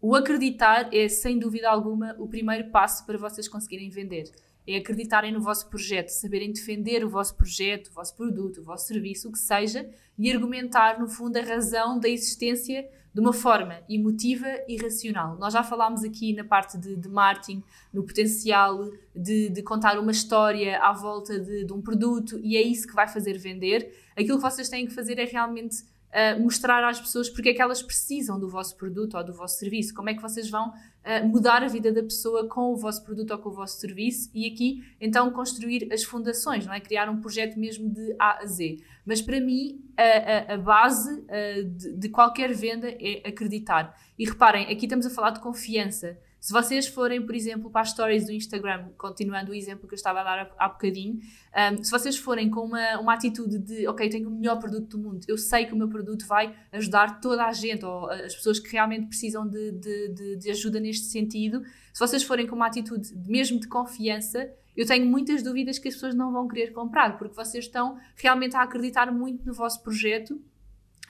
O 0.00 0.14
acreditar 0.14 0.88
é, 0.94 1.08
sem 1.08 1.38
dúvida 1.38 1.68
alguma, 1.68 2.14
o 2.18 2.26
primeiro 2.26 2.70
passo 2.70 3.04
para 3.04 3.18
vocês 3.18 3.46
conseguirem 3.48 3.90
vender. 3.90 4.30
É 4.70 4.76
acreditarem 4.76 5.32
no 5.32 5.40
vosso 5.40 5.66
projeto, 5.70 6.10
saberem 6.10 6.52
defender 6.52 7.02
o 7.02 7.08
vosso 7.08 7.34
projeto, 7.34 7.88
o 7.88 7.92
vosso 7.94 8.14
produto, 8.14 8.60
o 8.60 8.62
vosso 8.62 8.86
serviço, 8.86 9.28
o 9.28 9.32
que 9.32 9.38
seja, 9.38 9.88
e 10.18 10.30
argumentar, 10.30 11.00
no 11.00 11.08
fundo, 11.08 11.38
a 11.38 11.42
razão 11.42 11.98
da 11.98 12.06
existência 12.06 12.86
de 13.14 13.20
uma 13.20 13.32
forma 13.32 13.80
emotiva 13.88 14.46
e 14.68 14.76
racional. 14.76 15.36
Nós 15.38 15.54
já 15.54 15.62
falámos 15.62 16.04
aqui 16.04 16.34
na 16.34 16.44
parte 16.44 16.76
de, 16.76 16.96
de 16.96 17.08
marketing, 17.08 17.62
no 17.92 18.04
potencial 18.04 18.90
de, 19.16 19.48
de, 19.48 19.62
contar 19.62 19.98
uma 19.98 20.12
história 20.12 20.78
à 20.78 20.92
volta 20.92 21.40
de, 21.40 21.64
de 21.64 21.72
um 21.72 21.80
produto 21.80 22.38
e 22.42 22.56
é 22.56 22.62
isso 22.62 22.86
que 22.86 22.94
vai 22.94 23.08
fazer 23.08 23.38
vender. 23.38 23.92
Aquilo 24.12 24.36
que 24.36 24.42
vocês 24.42 24.68
têm 24.68 24.86
que 24.86 24.94
fazer 24.94 25.18
é 25.18 25.24
realmente 25.24 25.78
uh, 26.08 26.40
mostrar 26.40 26.86
às 26.86 27.00
pessoas 27.00 27.28
porque 27.28 27.50
é 27.50 27.54
que 27.54 27.62
elas 27.62 27.82
precisam 27.82 28.38
do 28.38 28.48
vosso 28.48 28.76
produto 28.76 29.16
ou 29.16 29.24
do 29.24 29.32
vosso 29.32 29.58
serviço, 29.58 29.94
como 29.94 30.10
é 30.10 30.14
que 30.14 30.22
vocês 30.22 30.48
vão 30.48 30.68
uh, 30.68 31.26
mudar 31.26 31.62
a 31.62 31.68
vida 31.68 31.92
da 31.92 32.02
pessoa 32.02 32.46
com 32.46 32.72
o 32.72 32.76
vosso 32.76 33.04
produto 33.04 33.30
ou 33.32 33.38
com 33.38 33.48
o 33.48 33.52
vosso 33.52 33.78
serviço 33.78 34.30
e 34.34 34.46
aqui 34.46 34.84
então 35.00 35.30
construir 35.30 35.92
as 35.92 36.02
fundações, 36.02 36.66
não 36.66 36.72
é? 36.72 36.80
Criar 36.80 37.08
um 37.08 37.20
projeto 37.20 37.58
mesmo 37.58 37.88
de 37.88 38.14
A 38.18 38.38
a 38.42 38.46
Z. 38.46 38.78
Mas 39.04 39.22
para 39.22 39.40
mim 39.40 39.80
a, 39.96 40.02
a, 40.02 40.54
a 40.54 40.58
base 40.58 41.12
uh, 41.20 41.64
de, 41.64 41.92
de 41.92 42.08
qualquer 42.08 42.52
venda 42.54 42.88
é 42.88 43.28
acreditar. 43.28 43.96
E 44.18 44.24
reparem, 44.24 44.70
aqui 44.70 44.86
estamos 44.86 45.06
a 45.06 45.10
falar 45.10 45.30
de 45.30 45.40
confiança. 45.40 46.18
Se 46.48 46.52
vocês 46.54 46.86
forem, 46.86 47.20
por 47.26 47.34
exemplo, 47.34 47.70
para 47.70 47.82
as 47.82 47.90
stories 47.90 48.24
do 48.24 48.32
Instagram, 48.32 48.88
continuando 48.96 49.52
o 49.52 49.54
exemplo 49.54 49.86
que 49.86 49.92
eu 49.92 49.96
estava 49.96 50.22
a 50.22 50.24
dar 50.24 50.54
há, 50.56 50.68
bocadinho, 50.70 51.18
um, 51.18 51.84
se 51.84 51.90
vocês 51.90 52.16
forem 52.16 52.48
com 52.48 52.62
uma, 52.62 52.98
uma 52.98 53.12
atitude 53.12 53.58
de, 53.58 53.86
ok, 53.86 54.08
tenho 54.08 54.30
o 54.30 54.32
melhor 54.32 54.58
produto 54.58 54.96
do 54.96 54.98
mundo, 54.98 55.26
eu 55.28 55.36
sei 55.36 55.66
que 55.66 55.74
o 55.74 55.76
meu 55.76 55.90
produto 55.90 56.26
vai 56.26 56.56
ajudar 56.72 57.20
toda 57.20 57.44
a 57.44 57.52
gente, 57.52 57.84
ou 57.84 58.10
as 58.10 58.34
pessoas 58.34 58.58
que 58.58 58.72
realmente 58.72 59.08
precisam 59.08 59.46
de, 59.46 59.72
de, 59.72 60.08
de, 60.08 60.36
de 60.36 60.50
ajuda 60.50 60.80
neste 60.80 61.04
sentido, 61.04 61.62
se 61.92 62.00
vocês 62.00 62.22
forem 62.22 62.46
com 62.46 62.56
uma 62.56 62.68
atitude 62.68 63.14
mesmo 63.26 63.60
de 63.60 63.68
confiança, 63.68 64.50
eu 64.74 64.86
tenho 64.86 65.04
muitas 65.04 65.42
dúvidas 65.42 65.78
que 65.78 65.88
as 65.88 65.94
pessoas 65.96 66.14
não 66.14 66.32
vão 66.32 66.48
querer 66.48 66.72
comprar, 66.72 67.18
porque 67.18 67.36
vocês 67.36 67.66
estão 67.66 67.98
realmente 68.16 68.56
a 68.56 68.62
acreditar 68.62 69.12
muito 69.12 69.44
no 69.44 69.52
vosso 69.52 69.82
projeto 69.82 70.40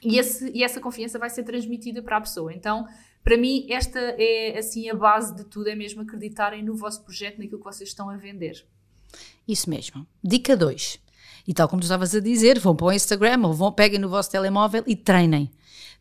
e, 0.03 0.19
esse, 0.19 0.51
e 0.53 0.63
essa 0.63 0.81
confiança 0.81 1.19
vai 1.19 1.31
ser 1.31 1.43
transmitida 1.45 2.03
para 2.03 2.17
a 2.17 2.21
pessoa. 2.21 2.53
Então, 2.53 2.87
para 3.29 3.37
mim, 3.37 3.67
esta 3.69 4.01
é 4.01 4.57
assim 4.57 4.89
a 4.89 4.95
base 4.95 5.37
de 5.37 5.45
tudo, 5.45 5.69
é 5.69 5.75
mesmo 5.75 6.01
acreditarem 6.01 6.65
no 6.65 6.75
vosso 6.75 7.05
projeto, 7.05 7.37
naquilo 7.37 7.59
que 7.59 7.65
vocês 7.67 7.91
estão 7.91 8.09
a 8.09 8.17
vender. 8.17 8.65
Isso 9.47 9.69
mesmo. 9.69 10.07
Dica 10.25 10.57
2. 10.57 10.99
E 11.47 11.53
tal 11.53 11.69
como 11.69 11.79
tu 11.79 11.85
estavas 11.85 12.15
a 12.15 12.21
dizer, 12.21 12.59
vão 12.59 12.75
para 12.75 12.87
o 12.87 12.93
Instagram 12.93 13.47
ou 13.47 13.53
vão, 13.53 13.71
peguem 13.71 13.99
no 13.99 14.09
vosso 14.09 14.31
telemóvel 14.31 14.83
e 14.87 14.97
treinem 14.97 15.51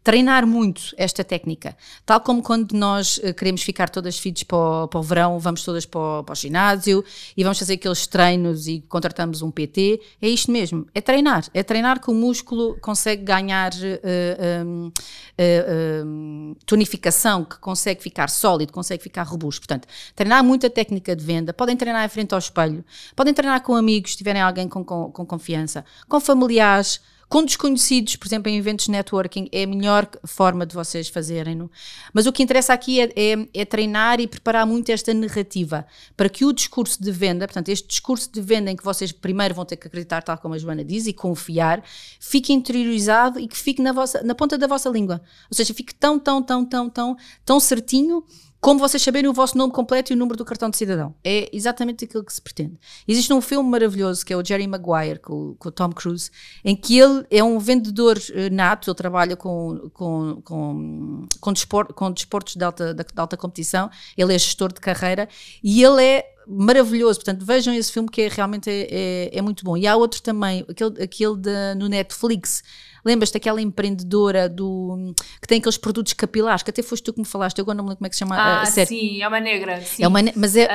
treinar 0.08 0.48
muito 0.48 0.96
esta 0.96 1.22
técnica. 1.22 1.76
Tal 2.06 2.22
como 2.22 2.42
quando 2.42 2.72
nós 2.72 3.18
uh, 3.18 3.34
queremos 3.34 3.62
ficar 3.62 3.90
todas 3.90 4.18
fits 4.18 4.42
para 4.44 4.58
o, 4.58 4.88
para 4.88 5.00
o 5.02 5.04
verão, 5.04 5.38
vamos 5.38 5.66
todas 5.66 5.86
para 5.86 6.00
o, 6.00 6.24
para 6.24 6.32
o, 6.32 6.36
ginásio 6.36 7.04
e 7.36 7.44
vamos 7.44 7.60
fazer 7.60 7.74
aqueles 7.74 8.08
treinos 8.08 8.70
e 8.70 8.80
contratamos 8.88 9.42
um 9.42 9.52
PT. 9.52 10.00
É 10.22 10.30
isto 10.30 10.50
mesmo, 10.50 10.88
é 10.96 11.02
treinar. 11.02 11.44
É 11.54 11.62
treinar 11.62 12.00
que 12.00 12.10
o 12.10 12.14
músculo 12.14 12.78
consegue 12.80 13.22
ganhar 13.22 13.74
uh, 13.74 14.66
um, 14.66 14.88
uh, 14.88 16.56
tonificação, 16.66 17.44
que 17.44 17.58
consegue 17.58 18.02
ficar 18.02 18.30
sólido, 18.30 18.72
consegue 18.72 19.04
ficar 19.04 19.24
robusto. 19.24 19.60
Portanto, 19.60 19.90
treinar 20.16 20.42
muita 20.42 20.70
técnica 20.70 21.18
de 21.18 21.26
venda. 21.26 21.52
Podem 21.54 21.76
treinar 21.76 22.06
em 22.06 22.10
frente 22.10 22.32
ao 22.34 22.40
espelho, 22.40 22.82
podem 23.14 23.34
treinar 23.34 23.62
com 23.62 23.76
amigos, 23.76 24.12
se 24.12 24.18
tiverem 24.20 24.42
alguém 24.42 24.70
com, 24.70 24.86
com, 24.86 25.12
com 25.12 25.26
confiança, 25.26 25.84
com 26.08 26.18
familiares 26.22 27.02
com 27.30 27.44
desconhecidos, 27.44 28.16
por 28.16 28.28
exemplo, 28.28 28.50
em 28.50 28.58
eventos 28.58 28.86
de 28.86 28.92
networking, 28.92 29.50
é 29.52 29.64
a 29.64 29.68
melhor 29.68 30.08
forma 30.26 30.66
de 30.66 30.74
vocês 30.74 31.10
fazerem-no. 31.10 31.70
Mas 32.14 32.26
o 32.26 32.32
que 32.32 32.42
interessa 32.42 32.74
aqui 32.74 33.02
é, 33.02 33.12
é, 33.16 33.48
é, 33.54 33.66
treinar 33.66 34.22
e 34.22 34.28
preparar 34.28 34.66
muito 34.66 34.90
esta 34.90 35.14
narrativa 35.14 35.86
para 36.16 36.30
que 36.30 36.46
o 36.46 36.54
discurso 36.54 37.02
de 37.02 37.12
venda, 37.12 37.46
portanto, 37.46 37.70
este 37.70 37.88
discurso 37.88 38.32
de 38.32 38.42
venda 38.42 38.72
em 38.72 38.76
que 38.76 38.84
vocês 38.84 39.12
primeiro 39.12 39.54
vão 39.54 39.66
ter 39.66 39.76
que 39.76 39.88
acreditar, 39.88 40.22
tal 40.24 40.38
como 40.38 40.54
a 40.54 40.58
Joana 40.58 40.86
diz, 40.86 41.06
e 41.06 41.14
confiar, 41.14 41.84
fique 42.20 42.54
interiorizado 42.54 43.40
e 43.40 43.48
que 43.48 43.58
fique 43.58 43.82
na, 43.82 43.92
vossa, 43.92 44.24
na 44.24 44.34
ponta 44.34 44.58
da 44.58 44.68
vossa 44.68 44.90
língua. 44.90 45.22
Ou 45.52 45.56
seja, 45.56 45.74
fique 45.74 45.94
tão, 45.94 46.18
tão, 46.18 46.42
tão, 46.42 46.64
tão, 46.66 46.90
tão, 46.90 47.18
tão 47.44 47.60
certinho 47.60 48.24
como 48.60 48.80
vocês 48.80 49.02
saberem 49.02 49.30
o 49.30 49.34
vosso 49.34 49.58
nome 49.58 49.72
completo 49.72 50.12
e 50.12 50.16
o 50.16 50.18
número 50.18 50.38
do 50.38 50.44
cartão 50.44 50.70
de 50.70 50.78
cidadão. 50.78 51.14
É 51.24 51.50
exatamente 51.54 52.06
aquilo 52.06 52.24
que 52.24 52.34
se 52.34 52.42
pretende. 52.42 52.78
Existe 53.08 53.32
um 53.32 53.42
filme 53.42 53.70
maravilhoso 53.70 54.26
que 54.26 54.34
é 54.34 54.38
o 54.38 54.44
Jerry 54.44 54.68
Maguire, 54.68 55.20
com, 55.20 55.56
com 55.58 55.70
o 55.70 55.72
Tom 55.72 55.92
Cruise, 55.92 56.32
em 56.66 56.76
que 56.76 56.98
ele 56.98 57.26
é 57.30 57.44
um 57.44 57.60
vendedor 57.60 58.18
uh, 58.18 58.54
nato, 58.54 58.90
ele 58.90 58.96
trabalha 58.96 59.36
com, 59.36 59.90
com, 59.94 60.42
com, 60.44 61.28
com, 61.38 61.94
com 61.94 62.12
desportos 62.12 62.56
de 62.56 62.64
alta, 62.64 62.94
de 62.94 63.04
alta 63.16 63.38
competição, 63.38 63.90
ele 64.18 64.34
é 64.34 64.40
gestor 64.40 64.74
de 64.74 64.82
carreira 64.82 65.30
e 65.64 65.84
ele 65.84 66.04
é 66.04 66.38
maravilhoso. 66.48 67.20
Portanto, 67.20 67.46
vejam 67.46 67.74
esse 67.74 67.92
filme 67.92 68.10
que 68.10 68.22
é, 68.22 68.28
realmente 68.30 68.70
é, 68.70 68.88
é, 68.90 69.38
é, 69.38 69.42
muito 69.42 69.64
bom. 69.64 69.76
E 69.76 69.86
há 69.86 69.96
outro 69.96 70.22
também, 70.22 70.66
aquele, 70.68 71.04
aquele 71.04 71.36
de, 71.38 71.76
no 71.76 71.90
Netflix, 71.90 72.64
Lembras-te 73.06 73.34
daquela 73.34 73.62
empreendedora 73.62 74.50
do, 74.50 75.14
que 75.42 75.48
tem 75.48 75.60
aqueles 75.60 75.78
produtos 75.78 76.14
capilares, 76.14 76.64
que 76.64 76.70
até 76.70 76.82
foste 76.82 77.04
tu 77.04 77.14
que 77.14 77.20
me 77.20 77.26
falaste, 77.26 77.58
eu 77.60 77.64
agora 77.64 77.76
não 77.76 77.84
me 77.84 77.90
lembro 77.90 78.00
como 78.00 78.08
é 78.08 78.10
que 78.10 78.16
se 78.16 78.20
chama 78.20 78.36
ah, 78.36 78.62
a 78.62 78.66
série. 78.66 78.88
sim, 78.88 79.22
é 79.22 79.28
uma 79.28 79.40
negra. 79.40 79.82
Sim. 79.82 80.04
É 80.04 80.08
uma, 80.08 80.20
mas, 80.36 80.56
é, 80.56 80.68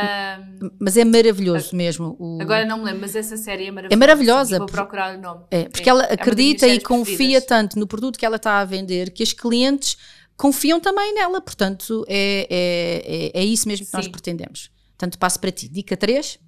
um, 0.63 0.71
mas 0.79 0.97
é 0.97 1.05
maravilhoso 1.05 1.75
mesmo. 1.75 2.17
O, 2.19 2.39
agora 2.41 2.65
não 2.65 2.79
me 2.79 2.85
lembro, 2.85 3.01
mas 3.03 3.15
essa 3.15 3.37
série 3.37 3.67
é 3.67 3.71
maravilhosa. 3.71 3.95
É 3.95 3.97
maravilhosa. 3.97 4.59
Vou 4.59 4.67
procurar 4.67 5.17
o 5.17 5.21
nome. 5.21 5.45
É, 5.51 5.69
porque 5.69 5.89
é, 5.89 5.91
ela 5.91 6.05
é 6.05 6.15
acredita 6.15 6.67
e 6.67 6.81
confia 6.81 7.17
preferidas. 7.17 7.45
tanto 7.45 7.79
no 7.79 7.87
produto 7.87 8.19
que 8.19 8.25
ela 8.25 8.37
está 8.37 8.61
a 8.61 8.65
vender 8.65 9.11
que 9.11 9.23
os 9.23 9.33
clientes 9.33 9.97
confiam 10.37 10.81
também 10.81 11.15
nela. 11.15 11.41
Portanto, 11.41 12.05
é, 12.09 12.47
é, 12.51 13.31
é, 13.35 13.43
é 13.43 13.45
isso 13.45 13.69
mesmo 13.69 13.85
que 13.85 13.91
sim. 13.91 13.97
nós 13.97 14.09
pretendemos. 14.09 14.71
Portanto, 14.97 15.19
passo 15.19 15.41
para 15.41 15.51
ti. 15.51 15.69
Dica 15.69 15.97
3. 15.97 16.39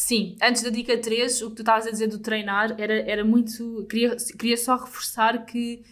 Sim, 0.00 0.36
antes 0.40 0.62
da 0.62 0.70
dica 0.70 0.96
3, 0.96 1.42
o 1.42 1.50
que 1.50 1.56
tu 1.56 1.62
estavas 1.62 1.84
a 1.84 1.90
dizer 1.90 2.06
do 2.06 2.20
treinar 2.20 2.72
era, 2.78 3.00
era 3.00 3.24
muito. 3.24 3.84
Queria, 3.90 4.14
queria 4.38 4.56
só 4.56 4.76
reforçar 4.76 5.44
que 5.44 5.82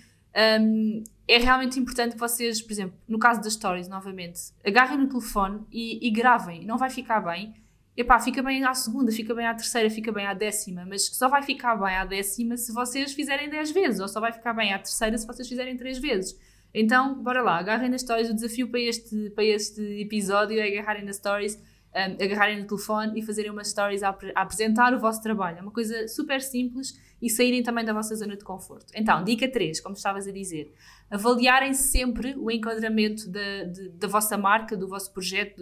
um, 0.60 1.02
é 1.26 1.38
realmente 1.38 1.80
importante 1.80 2.12
que 2.12 2.20
vocês, 2.20 2.62
por 2.62 2.70
exemplo, 2.70 2.96
no 3.08 3.18
caso 3.18 3.42
das 3.42 3.54
stories, 3.54 3.88
novamente, 3.88 4.38
agarrem 4.64 4.98
no 4.98 5.08
telefone 5.08 5.66
e, 5.72 6.06
e 6.06 6.10
gravem. 6.12 6.64
Não 6.64 6.78
vai 6.78 6.88
ficar 6.88 7.18
bem. 7.18 7.52
Epá, 7.96 8.20
fica 8.20 8.40
bem 8.44 8.62
à 8.62 8.74
segunda, 8.74 9.10
fica 9.10 9.34
bem 9.34 9.44
à 9.44 9.52
terceira, 9.52 9.90
fica 9.90 10.12
bem 10.12 10.24
à 10.24 10.34
décima, 10.34 10.86
mas 10.86 11.06
só 11.06 11.28
vai 11.28 11.42
ficar 11.42 11.74
bem 11.74 11.96
à 11.96 12.04
décima 12.04 12.56
se 12.56 12.72
vocês 12.72 13.12
fizerem 13.12 13.50
10 13.50 13.72
vezes, 13.72 13.98
ou 13.98 14.06
só 14.06 14.20
vai 14.20 14.30
ficar 14.30 14.52
bem 14.52 14.72
à 14.72 14.78
terceira 14.78 15.18
se 15.18 15.26
vocês 15.26 15.48
fizerem 15.48 15.76
3 15.76 15.98
vezes. 15.98 16.38
Então, 16.72 17.20
bora 17.20 17.42
lá, 17.42 17.58
agarrem 17.58 17.90
nas 17.90 18.02
stories. 18.02 18.30
O 18.30 18.34
desafio 18.34 18.68
para 18.68 18.78
este, 18.78 19.30
para 19.30 19.42
este 19.42 19.82
episódio 20.00 20.60
é 20.60 20.68
agarrarem 20.68 21.04
nas 21.04 21.16
stories 21.16 21.60
um, 21.96 22.24
agarrarem 22.24 22.60
no 22.60 22.66
telefone 22.66 23.18
e 23.18 23.22
fazerem 23.22 23.50
umas 23.50 23.68
stories 23.68 24.02
a, 24.02 24.10
a, 24.10 24.42
apresentar 24.42 24.92
o 24.92 24.98
vosso 24.98 25.22
trabalho. 25.22 25.58
É 25.58 25.62
uma 25.62 25.72
coisa 25.72 26.06
super 26.06 26.42
simples 26.42 27.00
e 27.20 27.30
saírem 27.30 27.62
também 27.62 27.84
da 27.84 27.92
vossa 27.92 28.14
zona 28.14 28.36
de 28.36 28.44
conforto. 28.44 28.92
Então, 28.94 29.24
dica 29.24 29.48
3, 29.48 29.80
como 29.80 29.94
estavas 29.94 30.28
a 30.28 30.32
dizer, 30.32 30.72
avaliarem 31.10 31.72
sempre 31.72 32.34
o 32.36 32.50
enquadramento 32.50 33.28
da, 33.30 33.64
de, 33.64 33.88
da 33.90 34.08
vossa 34.08 34.36
marca, 34.36 34.76
do 34.76 34.88
vosso 34.88 35.12
projeto, 35.12 35.56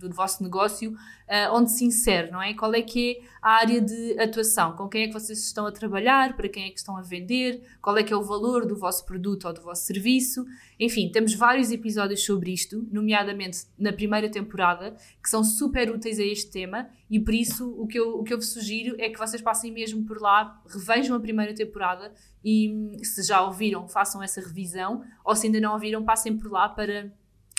do, 0.00 0.08
do 0.08 0.14
vosso 0.14 0.42
negócio, 0.42 0.92
uh, 0.92 1.54
onde 1.54 1.70
se 1.70 1.84
insere, 1.84 2.30
não 2.30 2.42
é? 2.42 2.54
Qual 2.54 2.74
é 2.74 2.82
que 2.82 3.12
é 3.12 3.24
a 3.40 3.52
área 3.52 3.80
de 3.80 4.18
atuação? 4.20 4.76
Com 4.76 4.88
quem 4.88 5.04
é 5.04 5.06
que 5.06 5.12
vocês 5.12 5.44
estão 5.44 5.66
a 5.66 5.72
trabalhar? 5.72 6.36
Para 6.36 6.48
quem 6.48 6.66
é 6.66 6.70
que 6.70 6.78
estão 6.78 6.96
a 6.96 7.02
vender? 7.02 7.62
Qual 7.80 7.96
é 7.96 8.02
que 8.02 8.12
é 8.12 8.16
o 8.16 8.22
valor 8.22 8.66
do 8.66 8.76
vosso 8.76 9.04
produto 9.06 9.46
ou 9.46 9.54
do 9.54 9.62
vosso 9.62 9.86
serviço? 9.86 10.44
Enfim, 10.78 11.10
temos 11.10 11.34
vários 11.34 11.70
episódios 11.70 12.24
sobre 12.24 12.52
isto, 12.52 12.86
nomeadamente 12.90 13.64
na 13.78 13.92
primeira 13.92 14.30
temporada, 14.30 14.96
que 15.22 15.28
são 15.28 15.44
super 15.44 15.90
úteis 15.90 16.18
a 16.18 16.24
este 16.24 16.50
tema 16.50 16.88
e 17.10 17.18
por 17.18 17.34
isso 17.34 17.68
o 17.76 17.86
que 17.86 17.98
eu, 17.98 18.18
o 18.18 18.24
que 18.24 18.32
eu 18.32 18.38
vos 18.38 18.52
sugiro 18.52 18.94
é 18.98 19.10
que 19.10 19.18
vocês 19.18 19.42
passem 19.42 19.72
mesmo 19.72 20.04
por 20.04 20.20
lá, 20.20 20.62
revejam 20.66 21.16
a 21.16 21.20
primeira 21.20 21.54
temporada 21.54 22.12
e 22.44 22.96
se 23.02 23.22
já 23.24 23.42
ouviram, 23.42 23.86
façam 23.88 24.22
essa 24.22 24.40
revisão, 24.40 24.89
ou 25.24 25.36
se 25.36 25.46
ainda 25.46 25.60
não 25.60 25.72
ouviram, 25.72 26.04
passem 26.04 26.36
por 26.36 26.50
lá 26.50 26.68
para, 26.68 27.12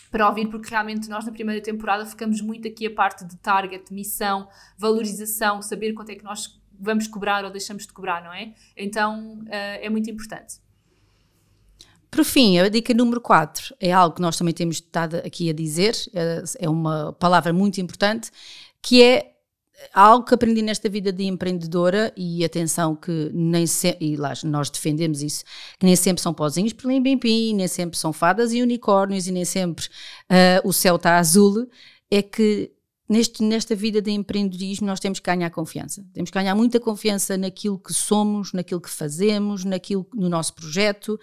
para 0.09 0.27
ouvir, 0.27 0.47
porque 0.47 0.69
realmente 0.69 1.09
nós 1.09 1.25
na 1.25 1.31
primeira 1.31 1.61
temporada 1.61 2.05
ficamos 2.05 2.41
muito 2.41 2.67
aqui 2.67 2.87
a 2.87 2.91
parte 2.93 3.25
de 3.25 3.37
target, 3.37 3.93
missão, 3.93 4.47
valorização, 4.77 5.61
saber 5.61 5.93
quanto 5.93 6.09
é 6.09 6.15
que 6.15 6.23
nós 6.23 6.59
vamos 6.79 7.07
cobrar 7.07 7.45
ou 7.45 7.51
deixamos 7.51 7.85
de 7.85 7.93
cobrar, 7.93 8.23
não 8.23 8.33
é? 8.33 8.53
Então 8.75 9.39
uh, 9.43 9.47
é 9.49 9.89
muito 9.89 10.09
importante. 10.09 10.59
Por 12.09 12.25
fim, 12.25 12.59
a 12.59 12.67
dica 12.67 12.93
número 12.93 13.21
4 13.21 13.75
é 13.79 13.91
algo 13.91 14.15
que 14.15 14.21
nós 14.21 14.37
também 14.37 14.53
temos 14.53 14.75
estado 14.75 15.15
aqui 15.17 15.49
a 15.49 15.53
dizer, 15.53 15.95
eh, 16.13 16.43
é 16.59 16.69
uma 16.69 17.13
palavra 17.13 17.53
muito 17.53 17.79
importante, 17.79 18.29
que 18.81 19.01
é 19.01 19.31
algo 19.93 20.25
que 20.25 20.33
aprendi 20.33 20.61
nesta 20.61 20.89
vida 20.89 21.11
de 21.11 21.23
empreendedora 21.23 22.13
e 22.15 22.43
atenção 22.43 22.95
que 22.95 23.31
nem 23.33 23.65
sempre, 23.67 24.05
e 24.05 24.15
lá 24.15 24.33
nós 24.43 24.69
defendemos 24.69 25.21
isso, 25.21 25.43
que 25.79 25.85
nem 25.85 25.95
sempre 25.95 26.21
são 26.21 26.33
pozinhos 26.33 26.73
por 26.73 26.91
limpim 26.91 27.53
nem 27.53 27.67
sempre 27.67 27.97
são 27.97 28.13
fadas 28.13 28.53
e 28.53 28.61
unicórnios 28.61 29.27
e 29.27 29.31
nem 29.31 29.45
sempre 29.45 29.85
uh, 29.85 30.67
o 30.67 30.73
céu 30.73 30.95
está 30.95 31.17
azul, 31.17 31.67
é 32.09 32.21
que 32.21 32.71
neste, 33.07 33.43
nesta 33.43 33.75
vida 33.75 34.01
de 34.01 34.11
empreendedorismo 34.11 34.87
nós 34.87 34.99
temos 34.99 35.19
que 35.19 35.25
ganhar 35.25 35.49
confiança. 35.49 36.05
Temos 36.13 36.29
que 36.29 36.37
ganhar 36.37 36.55
muita 36.55 36.79
confiança 36.79 37.37
naquilo 37.37 37.77
que 37.77 37.93
somos, 37.93 38.53
naquilo 38.53 38.79
que 38.79 38.89
fazemos, 38.89 39.65
naquilo, 39.65 40.07
no 40.13 40.29
nosso 40.29 40.53
projeto 40.53 41.19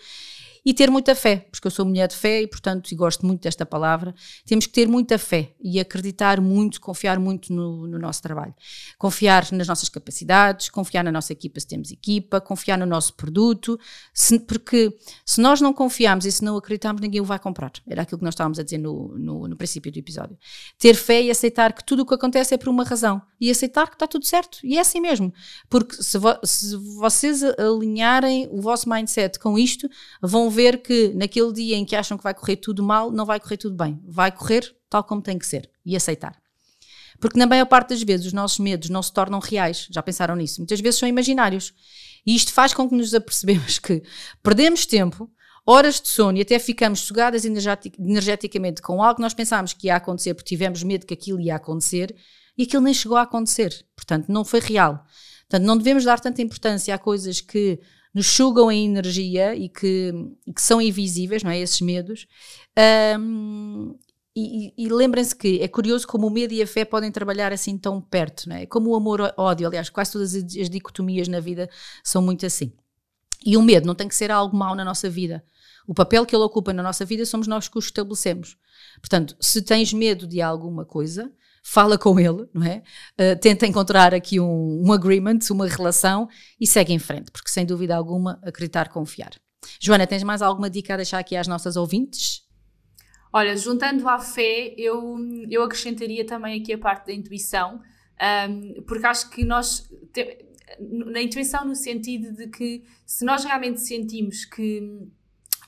e 0.69 0.75
ter 0.75 0.91
muita 0.91 1.15
fé, 1.15 1.49
porque 1.51 1.67
eu 1.67 1.71
sou 1.71 1.87
mulher 1.87 2.07
de 2.09 2.15
fé 2.15 2.43
e, 2.43 2.47
portanto, 2.47 2.93
e 2.93 2.95
gosto 2.95 3.25
muito 3.25 3.41
desta 3.41 3.65
palavra. 3.65 4.15
Temos 4.45 4.67
que 4.67 4.73
ter 4.75 4.87
muita 4.87 5.19
fé 5.19 5.55
e 5.59 5.81
acreditar 5.81 6.43
muito, 6.43 6.79
confiar 6.79 7.19
muito 7.19 7.55
no, 7.55 7.87
no 7.87 7.99
nosso 7.99 8.21
trabalho. 8.21 8.55
Confiar 8.99 9.51
nas 9.51 9.67
nossas 9.67 9.89
capacidades, 9.89 10.69
confiar 10.69 11.03
na 11.03 11.11
nossa 11.11 11.33
equipa 11.33 11.59
se 11.59 11.67
temos 11.67 11.91
equipa, 11.91 12.39
confiar 12.39 12.77
no 12.77 12.85
nosso 12.85 13.15
produto, 13.15 13.81
se, 14.13 14.39
porque 14.41 14.95
se 15.25 15.41
nós 15.41 15.59
não 15.59 15.73
confiarmos 15.73 16.27
e 16.27 16.33
se 16.33 16.45
não 16.45 16.55
acreditarmos, 16.59 17.01
ninguém 17.01 17.23
o 17.23 17.25
vai 17.25 17.39
comprar. 17.39 17.73
Era 17.89 18.03
aquilo 18.03 18.19
que 18.19 18.25
nós 18.27 18.35
estávamos 18.35 18.59
a 18.59 18.63
dizer 18.63 18.77
no, 18.77 19.17
no, 19.17 19.49
no 19.49 19.57
princípio 19.57 19.91
do 19.91 19.99
episódio. 19.99 20.37
Ter 20.79 20.93
fé 20.93 21.23
e 21.23 21.31
aceitar 21.31 21.73
que 21.73 21.83
tudo 21.83 22.03
o 22.03 22.07
que 22.07 22.13
acontece 22.13 22.53
é 22.53 22.59
por 22.59 22.69
uma 22.69 22.85
razão 22.85 23.23
e 23.41 23.51
aceitar 23.51 23.89
que 23.89 23.95
está 23.95 24.07
tudo 24.07 24.27
certo. 24.27 24.59
E 24.63 24.77
é 24.77 24.81
assim 24.81 25.01
mesmo. 25.01 25.33
Porque 25.71 26.03
se, 26.03 26.19
vo, 26.19 26.39
se 26.45 26.77
vocês 26.99 27.43
alinharem 27.43 28.47
o 28.51 28.61
vosso 28.61 28.87
mindset 28.87 29.39
com 29.39 29.59
isto, 29.59 29.89
vão 30.21 30.51
ver 30.51 30.58
ver 30.59 30.83
que 30.83 31.13
naquele 31.15 31.53
dia 31.53 31.77
em 31.77 31.85
que 31.85 31.95
acham 31.95 32.19
que 32.19 32.25
vai 32.25 32.35
correr 32.35 32.57
tudo 32.57 32.83
mal, 32.83 33.13
não 33.13 33.25
vai 33.25 33.39
correr 33.39 33.57
tudo 33.57 33.77
bem. 33.77 34.01
Vai 34.05 34.33
correr 34.33 34.75
tal 34.91 35.05
como 35.05 35.23
tem 35.23 35.39
que 35.39 35.47
ser 35.47 35.71
e 35.87 35.95
aceitar. 35.95 36.37
Porque 37.21 37.39
na 37.39 37.47
maior 37.47 37.67
parte 37.67 37.91
das 37.91 38.03
vezes 38.03 38.27
os 38.27 38.33
nossos 38.33 38.59
medos 38.59 38.91
não 38.91 39.01
se 39.01 39.13
tornam 39.13 39.39
reais. 39.39 39.87
Já 39.89 40.03
pensaram 40.03 40.35
nisso? 40.35 40.61
Muitas 40.61 40.81
vezes 40.81 40.99
são 40.99 41.09
imaginários. 41.09 41.73
E 42.27 42.35
isto 42.35 42.53
faz 42.53 42.75
com 42.75 42.89
que 42.89 42.95
nos 42.97 43.15
apercebemos 43.15 43.79
que 43.79 44.03
perdemos 44.43 44.85
tempo, 44.85 45.31
horas 45.65 46.01
de 46.01 46.09
sono 46.09 46.39
e 46.39 46.41
até 46.41 46.59
ficamos 46.59 47.01
sugadas 47.01 47.45
energeticamente 47.45 48.83
com 48.83 49.01
algo 49.01 49.17
que 49.17 49.23
nós 49.23 49.35
pensámos 49.35 49.73
que 49.73 49.87
ia 49.87 49.97
acontecer 49.97 50.35
porque 50.35 50.49
tivemos 50.49 50.83
medo 50.83 51.07
que 51.07 51.15
aquilo 51.15 51.41
ia 51.41 51.55
acontecer 51.55 52.17
e 52.57 52.65
aquilo 52.65 52.83
nem 52.83 52.93
chegou 52.93 53.17
a 53.17 53.23
acontecer. 53.23 53.87
Portanto, 53.95 54.27
não 54.29 54.45
foi 54.45 54.59
real. 54.59 55.05
Portanto, 55.49 55.67
não 55.67 55.79
devemos 55.79 56.05
dar 56.05 56.19
tanta 56.19 56.43
importância 56.43 56.93
a 56.93 56.99
coisas 56.99 57.41
que 57.41 57.81
nos 58.19 58.27
sugam 58.27 58.69
a 58.69 58.75
energia 58.75 59.55
e 59.55 59.69
que, 59.69 60.13
e 60.45 60.53
que 60.53 60.61
são 60.61 60.83
invisíveis, 60.83 61.45
não 61.45 61.53
é? 61.53 61.61
Esses 61.61 61.81
medos. 61.81 62.27
Um, 63.17 63.97
e, 64.35 64.75
e, 64.77 64.89
lembrem-se 64.89 65.35
que 65.37 65.61
é 65.63 65.69
curioso 65.69 66.05
como 66.05 66.27
o 66.27 66.31
medo 66.31 66.53
e 66.53 66.61
a 66.61 66.67
fé 66.67 66.85
podem 66.85 67.13
trabalhar 67.13 67.53
assim 67.53 67.79
tão 67.79 68.01
perto, 68.01 68.49
não 68.49 68.57
é? 68.57 68.67
Como 68.67 68.91
o 68.91 68.97
amor-ódio, 68.97 69.69
aliás, 69.69 69.89
quase 69.89 70.13
todas 70.13 70.35
as, 70.35 70.43
as 70.43 70.69
dicotomias 70.69 71.29
na 71.29 71.39
vida 71.39 71.71
são 72.03 72.21
muito 72.21 72.45
assim. 72.45 72.73
E 73.47 73.57
o 73.57 73.63
medo 73.63 73.87
não 73.87 73.95
tem 73.95 74.09
que 74.09 74.17
ser 74.17 74.33
algo 74.33 74.57
mau 74.57 74.75
na 74.75 74.85
nossa 74.85 75.09
vida. 75.09 75.45
O 75.87 75.95
papel 75.95 76.27
que 76.27 76.35
ele 76.35 76.43
ocupa 76.43 76.73
na 76.73 76.83
nossa 76.83 77.05
vida 77.05 77.25
somos 77.25 77.47
nós 77.47 77.69
que 77.69 77.79
o 77.79 77.79
estabelecemos. 77.79 78.57
Portanto, 79.01 79.37
se 79.41 79.63
tens 79.63 79.93
medo 79.93 80.27
de 80.27 80.43
alguma 80.43 80.85
coisa, 80.85 81.33
fala 81.71 81.99
com 81.99 82.19
ele, 82.19 82.49
não 82.55 82.65
é? 82.65 82.83
Uh, 83.21 83.39
tenta 83.39 83.67
encontrar 83.67 84.15
aqui 84.15 84.41
um, 84.41 84.83
um 84.87 84.91
agreement, 84.91 85.41
uma 85.51 85.67
relação 85.67 86.27
e 86.59 86.67
segue 86.67 86.95
em 86.95 86.99
frente, 86.99 87.31
porque 87.31 87.51
sem 87.51 87.67
dúvida 87.67 87.95
alguma, 87.95 88.41
acreditar, 88.43 88.89
confiar. 88.89 89.33
Joana, 89.79 90.07
tens 90.07 90.23
mais 90.23 90.41
alguma 90.41 90.71
dica 90.71 90.95
a 90.95 90.97
deixar 90.97 91.19
aqui 91.19 91.37
às 91.37 91.47
nossas 91.47 91.77
ouvintes? 91.77 92.43
Olha, 93.31 93.55
juntando 93.55 94.09
à 94.09 94.19
fé, 94.19 94.75
eu, 94.79 95.19
eu 95.51 95.63
acrescentaria 95.63 96.25
também 96.25 96.59
aqui 96.59 96.73
a 96.73 96.79
parte 96.79 97.09
da 97.09 97.13
intuição, 97.13 97.83
um, 98.49 98.83
porque 98.85 99.07
acho 99.07 99.29
que 99.29 99.45
nós. 99.45 99.87
Te, 100.11 100.47
na 100.81 101.21
intuição, 101.21 101.67
no 101.67 101.75
sentido 101.75 102.33
de 102.35 102.47
que 102.49 102.85
se 103.05 103.25
nós 103.25 103.45
realmente 103.45 103.81
sentimos 103.81 104.45
que 104.45 104.83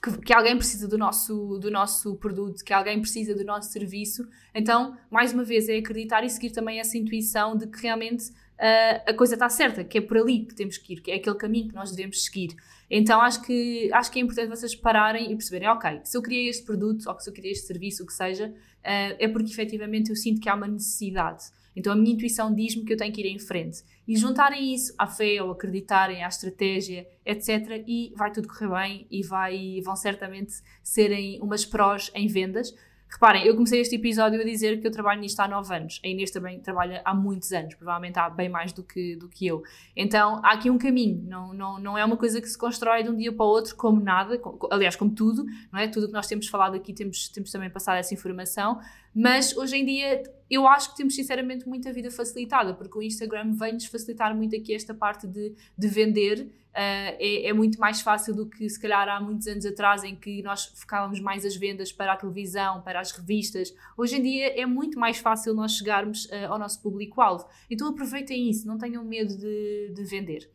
que, 0.03 0.19
que, 0.19 0.33
alguém 0.33 0.57
precisa 0.57 0.89
do 0.89 0.97
nosso, 0.97 1.59
do 1.59 1.71
nosso 1.71 2.17
produto, 2.17 2.65
que 2.65 2.73
alguém 2.73 3.01
precisa 3.01 3.35
do 3.35 3.45
nosso 3.45 3.71
serviço. 3.71 4.27
Então, 4.55 4.97
mais 5.11 5.33
uma 5.33 5.45
vez, 5.45 5.69
é 5.69 5.77
acreditar 5.77 6.25
e 6.25 6.31
seguir 6.31 6.51
também 6.51 6.81
essa 6.81 6.97
intuição 6.97 7.57
de 7.57 7.67
que 7.67 7.83
realmente 7.83 8.31
uh, 8.31 9.11
a 9.11 9.15
coisa 9.15 9.35
está 9.35 9.49
certa, 9.49 9.85
que 9.85 9.99
é 9.99 10.01
por 10.01 10.17
ali 10.17 10.47
que 10.47 10.55
temos 10.55 10.79
que 10.79 10.95
ir, 10.95 11.01
que 11.01 11.11
é 11.11 11.17
aquele 11.17 11.37
caminho 11.37 11.69
que 11.69 11.75
nós 11.75 11.91
devemos 11.91 12.25
seguir. 12.25 12.57
Então, 12.91 13.21
acho 13.21 13.43
que, 13.43 13.91
acho 13.93 14.11
que 14.11 14.19
é 14.19 14.23
importante 14.23 14.49
vocês 14.49 14.75
pararem 14.75 15.31
e 15.31 15.37
perceberem, 15.37 15.69
ok, 15.69 16.01
se 16.03 16.17
eu 16.17 16.23
criei 16.23 16.49
este 16.49 16.65
produto 16.65 17.09
ou 17.09 17.21
se 17.21 17.29
eu 17.29 17.35
criei 17.35 17.53
este 17.53 17.67
serviço, 17.67 18.03
o 18.03 18.07
que 18.07 18.13
seja, 18.13 18.49
uh, 18.49 18.55
é 18.83 19.29
porque 19.29 19.51
efetivamente 19.51 20.11
eu 20.11 20.17
sinto 20.17 20.41
que 20.41 20.49
há 20.49 20.55
uma 20.55 20.67
necessidade. 20.67 21.45
Então 21.75 21.93
a 21.93 21.97
minha 21.97 22.13
intuição 22.13 22.55
diz-me 22.55 22.85
que 22.85 22.93
eu 22.93 22.97
tenho 22.97 23.13
que 23.13 23.21
ir 23.21 23.27
em 23.27 23.39
frente. 23.39 23.83
E 24.07 24.17
juntarem 24.17 24.75
isso 24.75 24.95
à 24.99 25.07
fé 25.07 25.43
ou 25.43 25.53
acreditarem 25.53 26.25
à 26.25 26.29
estratégia, 26.29 27.07
etc. 27.25 27.85
E 27.87 28.13
vai 28.17 28.33
tudo 28.33 28.49
correr 28.49 28.69
bem 28.69 29.07
e 29.11 29.23
vai, 29.23 29.81
vão 29.85 29.97
certamente 29.97 30.55
serem 30.83 31.41
umas 31.41 31.65
prós 31.65 32.11
em 32.15 32.27
vendas. 32.27 32.75
Reparem, 33.13 33.45
eu 33.45 33.55
comecei 33.55 33.81
este 33.81 33.97
episódio 33.97 34.41
a 34.41 34.45
dizer 34.45 34.81
que 34.81 34.87
eu 34.87 34.91
trabalho 34.91 35.21
nisto 35.21 35.41
há 35.41 35.49
9 35.49 35.75
anos. 35.75 36.01
A 36.05 36.07
Inês 36.07 36.31
também 36.31 36.61
trabalha 36.61 37.03
há 37.05 37.13
muitos 37.13 37.53
anos, 37.53 37.75
provavelmente 37.75 38.17
há 38.21 38.31
bem 38.31 38.49
mais 38.49 38.73
do 38.73 38.85
que, 38.85 39.17
do 39.17 39.29
que 39.29 39.49
eu. 39.49 39.65
Então 39.97 40.41
há 40.45 40.53
aqui 40.53 40.71
um 40.71 40.79
caminho, 40.79 41.21
não, 41.27 41.53
não, 41.53 41.79
não 41.81 41.99
é 41.99 42.05
uma 42.05 42.17
coisa 42.17 42.41
que 42.41 42.49
se 42.49 42.57
constrói 42.57 43.03
de 43.03 43.11
um 43.11 43.17
dia 43.17 43.33
para 43.33 43.45
o 43.45 43.49
outro 43.49 43.75
como 43.75 44.01
nada, 44.01 44.41
aliás, 44.71 44.95
como 44.95 45.11
tudo, 45.11 45.45
não 45.73 45.81
é? 45.81 45.89
Tudo 45.89 46.05
o 46.05 46.07
que 46.07 46.13
nós 46.13 46.29
temos 46.29 46.47
falado 46.47 46.77
aqui 46.77 46.93
temos, 46.93 47.29
temos 47.29 47.51
também 47.51 47.69
passado 47.69 47.97
essa 47.97 48.15
informação, 48.15 48.79
mas 49.14 49.57
hoje 49.57 49.77
em 49.77 49.85
dia 49.85 50.23
eu 50.51 50.66
acho 50.66 50.90
que 50.90 50.96
temos 50.96 51.14
sinceramente 51.14 51.68
muita 51.68 51.92
vida 51.92 52.11
facilitada, 52.11 52.75
porque 52.75 52.99
o 52.99 53.03
Instagram 53.03 53.53
vem-nos 53.53 53.87
facilitar 53.87 54.35
muito 54.37 54.57
aqui 54.57 54.75
esta 54.75 54.92
parte 54.92 55.27
de, 55.27 55.55
de 55.79 55.88
vender. 55.88 56.51
Uh, 56.70 57.18
é, 57.18 57.46
é, 57.46 57.53
muito 57.53 57.81
mais 57.81 58.01
fácil 58.01 58.33
do 58.33 58.49
que 58.49 58.68
se 58.68 58.81
calhar 58.81 59.09
há 59.09 59.20
muitos 59.20 59.49
anos 59.49 59.66
atrás 59.66 60.05
em 60.05 60.14
que 60.14 60.40
nós 60.40 60.66
focávamos 60.77 61.18
mais 61.18 61.44
as 61.44 61.57
vendas 61.57 61.90
para 61.90 62.12
a 62.12 62.16
televisão, 62.16 62.81
para 62.83 63.01
as 63.01 63.11
revistas. 63.11 63.75
Hoje 63.96 64.16
em 64.16 64.23
dia 64.23 64.61
é 64.61 64.64
muito 64.64 64.99
mais 64.99 65.18
fácil 65.18 65.53
nós 65.53 65.73
chegarmos 65.73 66.27
uh, 66.27 66.46
ao 66.49 66.59
nosso 66.59 66.81
público-alvo. 66.81 67.44
Então 67.68 67.88
aproveitem 67.88 68.49
isso, 68.49 68.68
não 68.68 68.79
tenham 68.79 69.05
medo 69.05 69.37
de, 69.37 69.92
de 69.94 70.05
vender. 70.05 70.49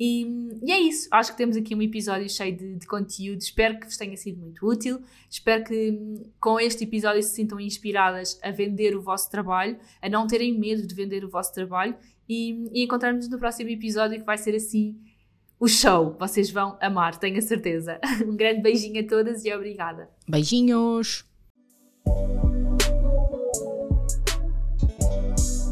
E, 0.00 0.22
e, 0.62 0.72
é 0.72 0.80
isso. 0.80 1.08
Acho 1.10 1.32
que 1.32 1.36
temos 1.36 1.56
aqui 1.56 1.74
um 1.74 1.82
episódio 1.82 2.28
cheio 2.28 2.56
de, 2.56 2.76
de, 2.76 2.86
conteúdo. 2.86 3.38
Espero 3.38 3.78
que 3.78 3.86
vos 3.86 3.98
tenha 3.98 4.16
sido 4.16 4.40
muito 4.40 4.66
útil. 4.66 5.00
Espero 5.28 5.62
que 5.62 5.90
hum, 5.90 6.24
com 6.40 6.58
este 6.58 6.84
episódio 6.84 7.22
se 7.22 7.34
sintam 7.34 7.60
inspirados 7.60 8.10
obrigadas 8.10 8.38
a 8.42 8.50
vender 8.50 8.96
o 8.96 9.00
vosso 9.00 9.30
trabalho, 9.30 9.78
a 10.02 10.08
não 10.08 10.26
terem 10.26 10.58
medo 10.58 10.86
de 10.86 10.94
vender 10.94 11.24
o 11.24 11.28
vosso 11.28 11.52
trabalho 11.52 11.94
e, 12.28 12.68
e 12.72 12.84
encontrarmos 12.84 13.28
no 13.28 13.38
próximo 13.38 13.70
episódio 13.70 14.18
que 14.18 14.26
vai 14.26 14.38
ser 14.38 14.54
assim 14.54 14.96
o 15.58 15.68
show. 15.68 16.16
Vocês 16.18 16.50
vão 16.50 16.76
amar, 16.80 17.18
tenho 17.18 17.38
a 17.38 17.42
certeza. 17.42 18.00
Um 18.26 18.36
grande 18.36 18.60
beijinho 18.60 19.00
a 19.00 19.06
todas 19.06 19.44
e 19.44 19.52
obrigada. 19.52 20.08
Beijinhos! 20.28 21.24